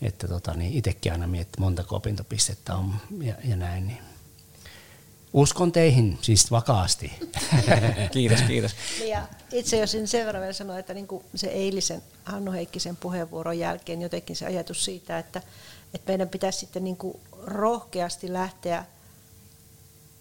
että 0.02 0.28
tota, 0.28 0.54
niin 0.54 0.74
itsekin 0.74 1.12
aina 1.12 1.28
miettii 1.28 1.62
montako 1.62 1.96
opintopistettä 1.96 2.76
on 2.76 2.96
ja, 3.22 3.36
ja 3.44 3.56
näin, 3.56 3.88
niin 3.88 4.11
Uskon 5.34 5.72
teihin 5.72 6.18
siis 6.22 6.52
vakaasti. 6.52 7.12
kiitos, 8.14 8.42
kiitos. 8.42 8.72
Ja 9.08 9.28
itse 9.52 9.78
jos 9.78 9.98
sen 10.06 10.26
verran 10.26 10.42
vielä 10.42 10.54
sanoa, 10.54 10.80
että 10.80 10.94
niin 10.94 11.08
kuin 11.08 11.26
se 11.36 11.48
eilisen 11.48 12.02
Hannu 12.26 12.52
Heikkisen 12.52 12.96
puheenvuoron 12.96 13.60
jälkeen 13.60 14.02
jotenkin 14.02 14.36
se 14.36 14.46
ajatus 14.46 14.86
siitä, 14.86 15.20
että, 15.20 15.42
että 15.94 16.12
meidän 16.12 16.30
pitäisi 16.30 16.60
sitten 16.60 16.84
niin 16.84 16.98
kuin 16.98 17.20
rohkeasti 17.44 18.34
lähteä 18.34 18.86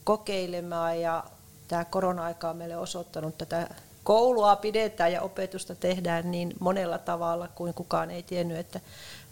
kokeilemaan 0.05 1.01
ja 1.01 1.25
tämä 1.69 1.85
korona-aika 1.85 2.51
on 2.51 2.57
meille 2.57 2.77
osoittanut 2.77 3.39
tätä 3.39 3.69
koulua 4.05 4.57
pidetään 4.57 5.13
ja 5.13 5.23
opetusta 5.23 5.75
tehdään 5.75 6.31
niin 6.31 6.55
monella 6.61 6.99
tavalla 6.99 7.49
kuin 7.49 7.75
kukaan 7.75 8.11
ei 8.11 8.23
tiennyt, 8.23 8.59
että 8.59 8.81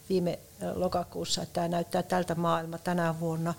viime 0.09 0.38
lokakuussa 0.75 1.43
että 1.43 1.53
tämä 1.53 1.69
näyttää 1.69 2.03
tältä 2.03 2.35
maailma 2.35 2.79
tänä 2.79 3.21
vuonna 3.21 3.55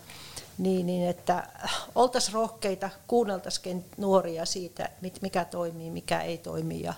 niin, 0.60 0.86
niin 0.86 1.10
että 1.10 1.48
oltaisiin 1.95 2.34
rohkeita, 2.34 2.89
kuunneltaisiin 3.08 3.86
nuoria 3.98 4.45
siitä, 4.45 4.89
mikä 5.22 5.45
toimii, 5.45 5.91
mikä 5.91 6.22
ei 6.22 6.38
toimi 6.38 6.82
ja 6.82 6.93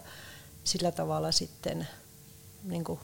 sillä 0.64 0.92
tavalla 0.92 1.32
sitten 1.32 1.88
niin 2.64 3.00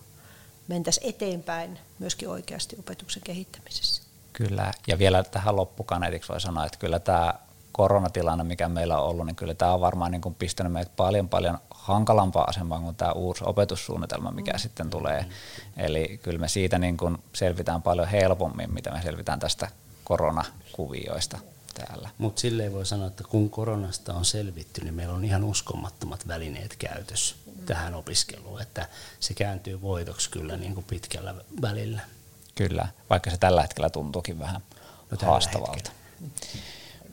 mentäisiin 0.67 1.09
eteenpäin 1.09 1.79
myöskin 1.99 2.29
oikeasti 2.29 2.75
opetuksen 2.79 3.23
kehittämisessä. 3.23 4.01
Kyllä, 4.33 4.71
ja 4.87 4.97
vielä 4.97 5.23
tähän 5.23 5.55
loppukaneetiksi 5.55 6.29
voi 6.29 6.41
sanoa, 6.41 6.65
että 6.65 6.79
kyllä 6.79 6.99
tämä 6.99 7.33
koronatilanne, 7.71 8.43
mikä 8.43 8.69
meillä 8.69 8.99
on 8.99 9.09
ollut, 9.09 9.25
niin 9.25 9.35
kyllä 9.35 9.53
tämä 9.53 9.73
on 9.73 9.81
varmaan 9.81 10.11
niin 10.11 10.21
kuin 10.21 10.35
pistänyt 10.35 10.73
meitä 10.73 10.91
paljon 10.95 11.29
paljon 11.29 11.57
hankalampaa 11.69 12.43
asemaan 12.43 12.83
kuin 12.83 12.95
tämä 12.95 13.11
uusi 13.11 13.43
opetussuunnitelma, 13.47 14.31
mikä 14.31 14.51
mm. 14.51 14.59
sitten 14.59 14.89
tulee. 14.89 15.25
Eli 15.77 16.19
kyllä 16.23 16.39
me 16.39 16.47
siitä 16.47 16.79
niin 16.79 16.97
kuin 16.97 17.17
selvitään 17.33 17.81
paljon 17.81 18.07
helpommin, 18.07 18.73
mitä 18.73 18.91
me 18.91 19.01
selvitään 19.01 19.39
tästä 19.39 19.67
koronakuvioista 20.07 21.37
täällä. 21.73 22.09
Mutta 22.17 22.41
silleen 22.41 22.73
voi 22.73 22.85
sanoa, 22.85 23.07
että 23.07 23.23
kun 23.23 23.49
koronasta 23.49 24.13
on 24.13 24.25
selvitty, 24.25 24.81
niin 24.81 24.93
meillä 24.93 25.13
on 25.13 25.25
ihan 25.25 25.43
uskomattomat 25.43 26.27
välineet 26.27 26.75
käytössä 26.75 27.35
mm. 27.45 27.65
tähän 27.65 27.95
opiskeluun, 27.95 28.61
että 28.61 28.87
se 29.19 29.33
kääntyy 29.33 29.81
voitoksi 29.81 30.29
kyllä 30.29 30.57
niin 30.57 30.73
kuin 30.73 30.85
pitkällä 30.89 31.35
välillä. 31.61 32.01
Kyllä, 32.55 32.87
vaikka 33.09 33.29
se 33.29 33.37
tällä 33.37 33.61
hetkellä 33.61 33.89
tuntuukin 33.89 34.39
vähän 34.39 34.61
no, 35.11 35.17
haastavalta. 35.21 35.91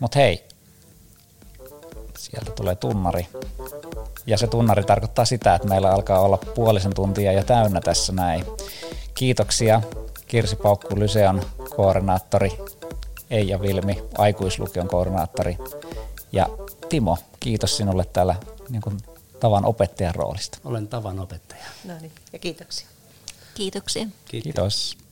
Mutta 0.01 0.19
hei, 0.19 0.45
sieltä 2.19 2.51
tulee 2.51 2.75
tunnari. 2.75 3.29
Ja 4.27 4.39
se 4.39 4.47
tunnari 4.47 4.85
tarkoittaa 4.85 5.25
sitä, 5.25 5.55
että 5.55 5.69
meillä 5.69 5.91
alkaa 5.91 6.21
olla 6.21 6.37
puolisen 6.37 6.95
tuntia 6.95 7.33
ja 7.33 7.45
täynnä 7.45 7.81
tässä 7.81 8.13
näin. 8.13 8.45
Kiitoksia 9.15 9.83
Kirsi 10.27 10.57
Paukku 10.57 10.99
Lyseon 10.99 11.43
koordinaattori 11.77 12.59
Eija 13.31 13.61
Vilmi, 13.61 14.03
aikuislukion 14.19 14.89
koordinaattori. 14.89 15.59
Ja 16.33 16.49
Timo, 16.89 17.19
kiitos 17.41 17.77
sinulle 17.77 18.05
täällä 18.05 18.35
niin 18.69 18.83
kuin 18.83 18.99
tavan 19.41 19.65
opettajan 19.65 20.15
roolista. 20.15 20.59
Olen 20.65 20.89
tavan 20.89 21.21
opettaja. 21.21 21.65
No 21.85 21.95
niin, 22.01 22.13
ja 22.33 22.39
kiitoksia. 22.39 22.87
Kiitoksia. 23.55 24.07
Kiitos. 24.25 24.43
kiitos. 24.43 25.04